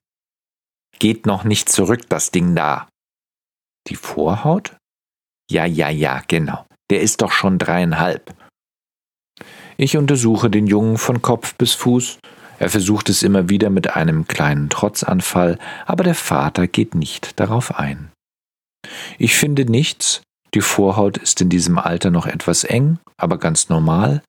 Geht 0.98 1.26
noch 1.26 1.44
nicht 1.44 1.68
zurück, 1.68 2.08
das 2.08 2.30
Ding 2.30 2.54
da. 2.54 2.88
Die 3.88 3.96
Vorhaut? 3.96 4.76
Ja, 5.50 5.64
ja, 5.64 5.88
ja, 5.88 6.22
genau. 6.28 6.66
Der 6.90 7.00
ist 7.00 7.22
doch 7.22 7.32
schon 7.32 7.58
dreieinhalb. 7.58 8.34
Ich 9.76 9.96
untersuche 9.96 10.50
den 10.50 10.66
Jungen 10.66 10.98
von 10.98 11.22
Kopf 11.22 11.54
bis 11.54 11.72
Fuß. 11.72 12.18
Er 12.58 12.70
versucht 12.70 13.08
es 13.08 13.22
immer 13.22 13.48
wieder 13.48 13.70
mit 13.70 13.96
einem 13.96 14.28
kleinen 14.28 14.68
Trotzanfall, 14.68 15.58
aber 15.86 16.04
der 16.04 16.14
Vater 16.14 16.68
geht 16.68 16.94
nicht 16.94 17.40
darauf 17.40 17.76
ein. 17.78 18.12
Ich 19.18 19.34
finde 19.34 19.64
nichts, 19.64 20.22
die 20.54 20.60
Vorhaut 20.60 21.18
ist 21.18 21.40
in 21.40 21.48
diesem 21.48 21.78
Alter 21.78 22.10
noch 22.10 22.26
etwas 22.26 22.64
eng, 22.64 22.98
aber 23.16 23.38
ganz 23.38 23.68
normal. 23.68 24.22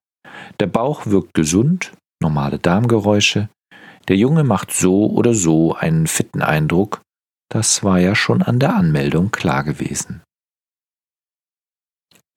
Der 0.60 0.67
Bauch 0.67 1.06
wirkt 1.06 1.34
gesund, 1.34 1.91
normale 2.21 2.60
Darmgeräusche. 2.60 3.49
Der 4.08 4.18
Junge 4.18 4.44
macht 4.44 4.72
so 4.72 5.08
oder 5.08 5.34
so 5.34 5.76
einen 5.76 6.08
fitten 6.08 6.42
Eindruck. 6.42 7.02
Das 7.50 7.84
war 7.84 8.00
ja 8.00 8.16
schon 8.16 8.42
an 8.42 8.60
der 8.60 8.76
Anmeldung 8.76 9.32
klar 9.32 9.63
gewesen. 9.63 10.22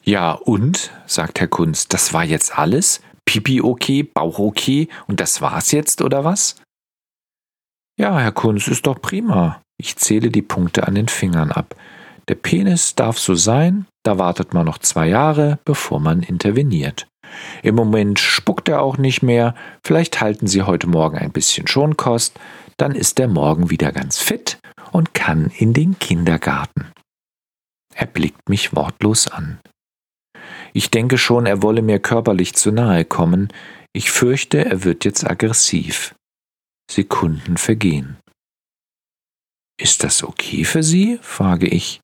Ja, 0.05 0.33
und, 0.33 0.93
sagt 1.07 1.41
Herr 1.41 1.49
Kunz, 1.49 1.89
das 1.89 2.13
war 2.13 2.25
jetzt 2.25 2.57
alles? 2.57 3.01
Pipi 3.25 3.61
okay, 3.61 4.05
Bauch 4.05 4.39
okay 4.39 4.89
und 5.09 5.19
das 5.19 5.41
war's 5.41 5.73
jetzt, 5.73 6.01
oder 6.01 6.25
was? 6.25 6.57
Ja, 7.99 8.19
Herr 8.19 8.33
Kunz, 8.33 8.69
ist 8.69 8.87
doch 8.87 9.01
prima. 9.01 9.61
Ich 9.79 9.97
zähle 9.97 10.31
die 10.31 10.43
Punkte 10.43 10.87
an 10.87 10.95
den 10.95 11.09
Fingern 11.09 11.51
ab. 11.51 11.75
Der 12.29 12.37
Penis 12.37 12.95
darf 12.95 13.19
so 13.19 13.35
sein, 13.35 13.87
da 14.05 14.19
wartet 14.19 14.55
man 14.55 14.67
noch 14.67 14.79
zwei 14.79 15.09
Jahre, 15.09 15.59
bevor 15.65 15.99
man 15.99 16.23
interveniert. 16.23 17.09
Im 17.62 17.75
Moment 17.75 18.19
spuckt 18.19 18.69
er 18.69 18.83
auch 18.83 18.99
nicht 18.99 19.23
mehr, 19.23 19.55
vielleicht 19.85 20.21
halten 20.21 20.47
Sie 20.47 20.62
heute 20.62 20.87
Morgen 20.87 21.19
ein 21.19 21.33
bisschen 21.33 21.67
Schonkost, 21.67 22.39
dann 22.77 22.95
ist 22.95 23.19
er 23.21 23.29
morgen 23.29 23.71
wieder 23.71 23.93
ganz 23.93 24.19
fit 24.19 24.59
und 24.93 25.15
kann 25.15 25.51
in 25.57 25.73
den 25.73 25.99
Kindergarten. 25.99 26.93
Er 27.95 28.07
blickt 28.07 28.49
mich 28.49 28.75
wortlos 28.75 29.29
an. 29.29 29.61
Ich 30.73 30.91
denke 30.91 31.17
schon, 31.17 31.47
er 31.47 31.62
wolle 31.62 31.83
mir 31.83 31.99
körperlich 31.99 32.55
zu 32.55 32.71
nahe 32.71 33.05
kommen, 33.05 33.49
ich 33.95 34.11
fürchte, 34.11 34.62
er 34.62 34.85
wird 34.85 35.07
jetzt 35.07 35.27
aggressiv. 35.27 36.15
Sekunden 36.91 37.57
vergehen. 37.57 38.19
Ist 39.81 40.05
das 40.05 40.23
okay 40.23 40.65
für 40.65 40.83
Sie? 40.83 41.19
frage 41.23 41.67
ich. 41.67 42.01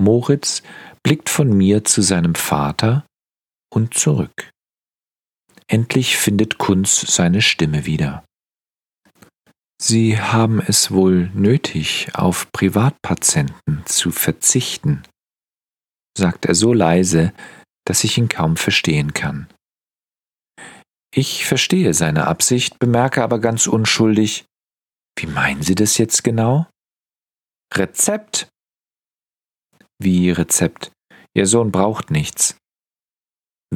Moritz 0.00 0.62
blickt 1.02 1.28
von 1.28 1.52
mir 1.52 1.84
zu 1.84 2.02
seinem 2.02 2.34
Vater 2.34 3.04
und 3.74 3.94
zurück. 3.94 4.50
Endlich 5.66 6.16
findet 6.16 6.58
Kunz 6.58 7.00
seine 7.00 7.42
Stimme 7.42 7.86
wieder. 7.86 8.24
Sie 9.80 10.20
haben 10.20 10.60
es 10.60 10.90
wohl 10.90 11.30
nötig, 11.34 12.08
auf 12.14 12.50
Privatpatienten 12.52 13.84
zu 13.86 14.12
verzichten, 14.12 15.02
sagt 16.16 16.46
er 16.46 16.54
so 16.54 16.72
leise, 16.72 17.32
dass 17.84 18.04
ich 18.04 18.16
ihn 18.16 18.28
kaum 18.28 18.56
verstehen 18.56 19.12
kann. 19.14 19.48
Ich 21.14 21.44
verstehe 21.44 21.94
seine 21.94 22.26
Absicht, 22.26 22.78
bemerke 22.78 23.22
aber 23.22 23.40
ganz 23.40 23.66
unschuldig, 23.66 24.46
wie 25.18 25.26
meinen 25.26 25.62
Sie 25.62 25.74
das 25.74 25.98
jetzt 25.98 26.24
genau? 26.24 26.66
Rezept, 27.72 28.48
wie 30.00 30.30
Rezept. 30.30 30.92
Ihr 31.36 31.46
Sohn 31.46 31.72
braucht 31.72 32.10
nichts. 32.10 32.56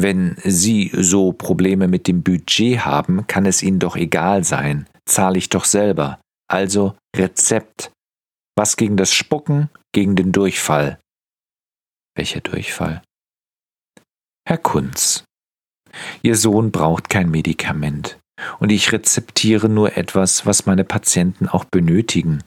Wenn 0.01 0.37
Sie 0.45 0.91
so 0.95 1.33
Probleme 1.33 1.89
mit 1.89 2.07
dem 2.07 2.23
Budget 2.23 2.85
haben, 2.85 3.27
kann 3.27 3.47
es 3.47 3.63
Ihnen 3.63 3.79
doch 3.79 3.97
egal 3.97 4.45
sein. 4.45 4.87
Zahle 5.07 5.39
ich 5.39 5.49
doch 5.49 5.65
selber. 5.65 6.21
Also 6.49 6.97
Rezept. 7.17 7.91
Was 8.57 8.77
gegen 8.77 8.97
das 8.97 9.13
Spucken, 9.13 9.71
gegen 9.93 10.17
den 10.17 10.33
Durchfall. 10.33 10.99
Welcher 12.17 12.41
Durchfall? 12.41 13.03
Herr 14.47 14.59
Kunz. 14.59 15.25
Ihr 16.23 16.37
Sohn 16.37 16.71
braucht 16.71 17.09
kein 17.09 17.31
Medikament. 17.31 18.19
Und 18.61 18.71
ich 18.71 18.93
rezeptiere 18.93 19.69
nur 19.69 19.97
etwas, 19.97 20.47
was 20.47 20.67
meine 20.67 20.85
Patienten 20.85 21.49
auch 21.49 21.65
benötigen 21.65 22.45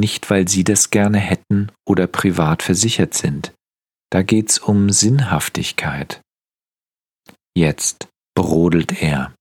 nicht 0.00 0.30
weil 0.30 0.48
sie 0.48 0.64
das 0.64 0.90
gerne 0.90 1.18
hätten 1.18 1.72
oder 1.86 2.06
privat 2.06 2.62
versichert 2.62 3.14
sind. 3.14 3.52
Da 4.10 4.22
geht's 4.22 4.58
um 4.58 4.90
Sinnhaftigkeit. 4.90 6.20
Jetzt 7.56 8.08
brodelt 8.36 9.02
er. 9.02 9.34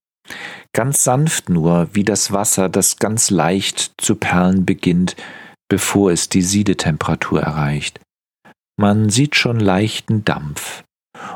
Ganz 0.74 1.04
sanft 1.04 1.50
nur, 1.50 1.94
wie 1.94 2.06
das 2.06 2.32
Wasser, 2.32 2.70
das 2.70 2.96
ganz 2.96 3.30
leicht 3.30 3.92
zu 3.98 4.16
perlen 4.16 4.66
beginnt, 4.66 5.18
bevor 5.70 6.12
es 6.12 6.30
die 6.30 6.42
Siedetemperatur 6.42 7.42
erreicht. 7.42 8.00
Man 8.80 9.10
sieht 9.10 9.36
schon 9.36 9.60
leichten 9.60 10.24
Dampf, 10.24 10.84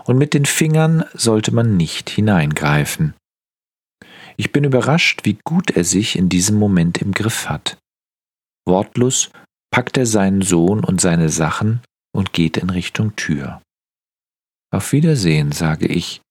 und 0.06 0.18
mit 0.18 0.34
den 0.34 0.46
Fingern 0.46 1.04
sollte 1.14 1.54
man 1.54 1.76
nicht 1.76 2.10
hineingreifen. 2.10 3.14
Ich 4.38 4.54
bin 4.54 4.64
überrascht, 4.64 5.26
wie 5.26 5.38
gut 5.44 5.72
er 5.72 5.84
sich 5.84 6.18
in 6.18 6.30
diesem 6.30 6.58
Moment 6.58 7.00
im 7.00 7.12
Griff 7.12 7.50
hat. 7.50 7.78
Wortlos 8.66 9.32
packt 9.70 9.98
er 9.98 10.06
seinen 10.06 10.42
Sohn 10.42 10.84
und 10.86 11.02
seine 11.02 11.28
Sachen 11.28 11.82
und 12.16 12.32
geht 12.32 12.56
in 12.56 12.70
Richtung 12.70 13.18
Tür. 13.18 13.62
Auf 14.72 14.94
Wiedersehen, 14.94 15.52
sage 15.52 15.88
ich. 15.88 16.22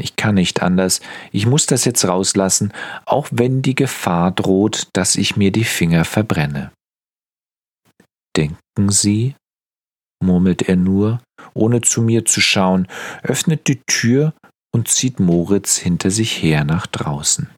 Ich 0.00 0.16
kann 0.16 0.36
nicht 0.36 0.62
anders, 0.62 1.00
ich 1.32 1.46
muss 1.46 1.66
das 1.66 1.84
jetzt 1.84 2.04
rauslassen, 2.06 2.72
auch 3.04 3.28
wenn 3.30 3.62
die 3.62 3.74
Gefahr 3.74 4.30
droht, 4.30 4.88
dass 4.92 5.16
ich 5.16 5.36
mir 5.36 5.52
die 5.52 5.64
Finger 5.64 6.04
verbrenne. 6.04 6.72
Denken 8.36 8.90
Sie? 8.90 9.34
murmelt 10.20 10.62
er 10.62 10.76
nur, 10.76 11.20
ohne 11.54 11.80
zu 11.80 12.02
mir 12.02 12.24
zu 12.24 12.40
schauen, 12.40 12.88
öffnet 13.22 13.68
die 13.68 13.80
Tür 13.86 14.34
und 14.74 14.88
zieht 14.88 15.20
Moritz 15.20 15.76
hinter 15.76 16.10
sich 16.10 16.42
her 16.42 16.64
nach 16.64 16.86
draußen. 16.86 17.48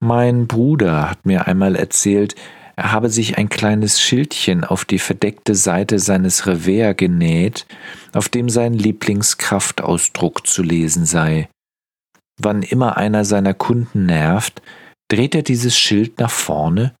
Mein 0.00 0.48
Bruder 0.48 1.10
hat 1.10 1.24
mir 1.26 1.46
einmal 1.46 1.76
erzählt, 1.76 2.34
er 2.76 2.92
habe 2.92 3.10
sich 3.10 3.38
ein 3.38 3.48
kleines 3.48 4.00
Schildchen 4.00 4.64
auf 4.64 4.84
die 4.84 4.98
verdeckte 4.98 5.54
Seite 5.54 5.98
seines 5.98 6.46
Revers 6.46 6.96
genäht, 6.96 7.66
auf 8.12 8.28
dem 8.28 8.48
sein 8.48 8.74
Lieblingskraftausdruck 8.74 10.46
zu 10.46 10.62
lesen 10.62 11.04
sei. 11.04 11.48
Wann 12.40 12.62
immer 12.62 12.96
einer 12.96 13.24
seiner 13.24 13.54
Kunden 13.54 14.06
nervt, 14.06 14.62
dreht 15.10 15.34
er 15.34 15.42
dieses 15.42 15.78
Schild 15.78 16.18
nach 16.18 16.30
vorne 16.30 16.94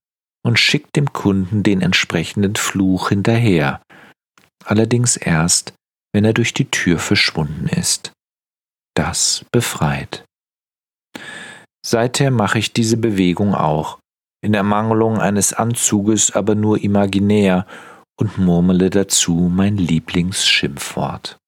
und 0.44 0.58
schickt 0.58 0.96
dem 0.96 1.12
Kunden 1.12 1.62
den 1.62 1.80
entsprechenden 1.80 2.56
Fluch 2.56 3.08
hinterher, 3.08 3.80
allerdings 4.64 5.16
erst, 5.16 5.72
wenn 6.12 6.24
er 6.24 6.34
durch 6.34 6.52
die 6.52 6.70
Tür 6.70 6.98
verschwunden 6.98 7.68
ist. 7.68 8.12
Das 8.94 9.46
befreit. 9.50 10.24
Seither 11.84 12.30
mache 12.30 12.58
ich 12.58 12.72
diese 12.72 12.96
Bewegung 12.98 13.54
auch, 13.54 13.98
in 14.42 14.54
Ermangelung 14.54 15.18
eines 15.18 15.52
Anzuges 15.52 16.34
aber 16.34 16.54
nur 16.54 16.82
imaginär 16.82 17.66
und 18.18 18.38
murmele 18.38 18.90
dazu 18.90 19.50
mein 19.52 19.76
Lieblingsschimpfwort. 19.76 21.38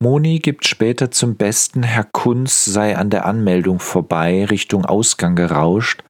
Moni 0.00 0.40
gibt 0.40 0.66
später 0.66 1.10
zum 1.10 1.36
Besten, 1.36 1.82
Herr 1.82 2.04
Kunz 2.04 2.64
sei 2.64 2.96
an 2.96 3.10
der 3.10 3.24
Anmeldung 3.24 3.78
vorbei, 3.78 4.44
Richtung 4.44 4.84
Ausgang 4.84 5.36
gerauscht, 5.36 6.02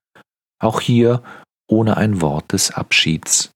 auch 0.61 0.81
hier 0.81 1.23
ohne 1.71 1.97
ein 1.97 2.21
Wort 2.21 2.53
des 2.53 2.71
Abschieds. 2.71 3.51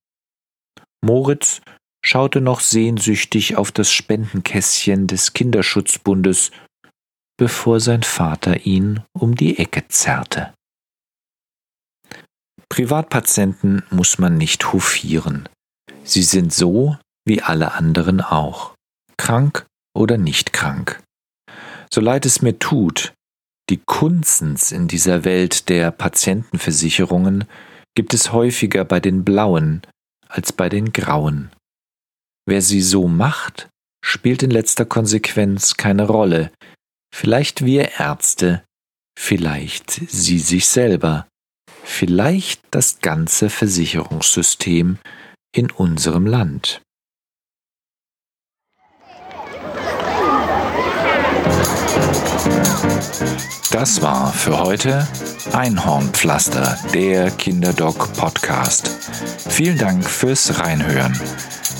Moritz 1.04 1.62
schaute 2.04 2.40
noch 2.40 2.60
sehnsüchtig 2.60 3.56
auf 3.56 3.72
das 3.72 3.90
Spendenkästchen 3.90 5.06
des 5.06 5.32
Kinderschutzbundes 5.32 6.50
bevor 7.36 7.80
sein 7.80 8.02
Vater 8.02 8.64
ihn 8.64 9.02
um 9.12 9.34
die 9.34 9.58
Ecke 9.58 9.86
zerrte. 9.88 10.54
Privatpatienten 12.68 13.82
muss 13.90 14.18
man 14.18 14.36
nicht 14.36 14.72
hofieren. 14.72 15.48
Sie 16.04 16.22
sind 16.22 16.52
so 16.52 16.96
wie 17.24 17.42
alle 17.42 17.72
anderen 17.72 18.20
auch. 18.20 18.74
Krank 19.16 19.66
oder 19.94 20.18
nicht 20.18 20.52
krank. 20.52 21.02
So 21.92 22.00
leid 22.00 22.26
es 22.26 22.42
mir 22.42 22.58
tut, 22.58 23.14
die 23.68 23.80
Kunstens 23.84 24.70
in 24.70 24.86
dieser 24.88 25.24
Welt 25.24 25.68
der 25.68 25.90
Patientenversicherungen 25.90 27.44
gibt 27.96 28.14
es 28.14 28.32
häufiger 28.32 28.84
bei 28.84 29.00
den 29.00 29.24
Blauen 29.24 29.82
als 30.28 30.52
bei 30.52 30.68
den 30.68 30.92
Grauen. 30.92 31.50
Wer 32.46 32.62
sie 32.62 32.82
so 32.82 33.08
macht, 33.08 33.68
spielt 34.04 34.42
in 34.42 34.50
letzter 34.50 34.84
Konsequenz 34.84 35.76
keine 35.76 36.06
Rolle. 36.06 36.52
Vielleicht 37.12 37.64
wir 37.64 37.98
Ärzte, 37.98 38.62
vielleicht 39.18 39.90
sie 39.90 40.38
sich 40.38 40.68
selber, 40.68 41.26
vielleicht 41.86 42.60
das 42.72 43.00
ganze 43.00 43.48
Versicherungssystem 43.48 44.98
in 45.54 45.70
unserem 45.70 46.26
Land. 46.26 46.82
Das 53.70 54.02
war 54.02 54.32
für 54.32 54.58
heute 54.58 55.06
Einhornpflaster, 55.52 56.78
der 56.92 57.30
Kinderdoc 57.30 58.12
Podcast. 58.14 58.88
Vielen 59.48 59.78
Dank 59.78 60.04
fürs 60.04 60.58
Reinhören. 60.58 61.18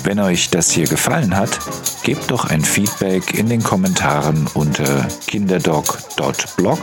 Wenn 0.03 0.19
euch 0.19 0.49
das 0.49 0.71
hier 0.71 0.87
gefallen 0.87 1.35
hat, 1.35 1.59
gebt 2.03 2.31
doch 2.31 2.45
ein 2.45 2.61
Feedback 2.61 3.33
in 3.33 3.49
den 3.49 3.61
Kommentaren 3.61 4.47
unter 4.53 5.07
kinderdoc.blog, 5.27 6.79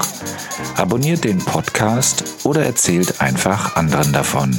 abonniert 0.77 1.25
den 1.25 1.39
Podcast 1.39 2.25
oder 2.45 2.65
erzählt 2.65 3.21
einfach 3.21 3.77
anderen 3.77 4.13
davon. 4.13 4.59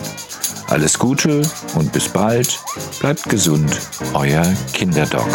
Alles 0.67 0.97
Gute 0.97 1.41
und 1.75 1.91
bis 1.91 2.09
bald. 2.09 2.59
Bleibt 2.99 3.29
gesund, 3.29 3.79
euer 4.13 4.45
Kinderdoc. 4.73 5.29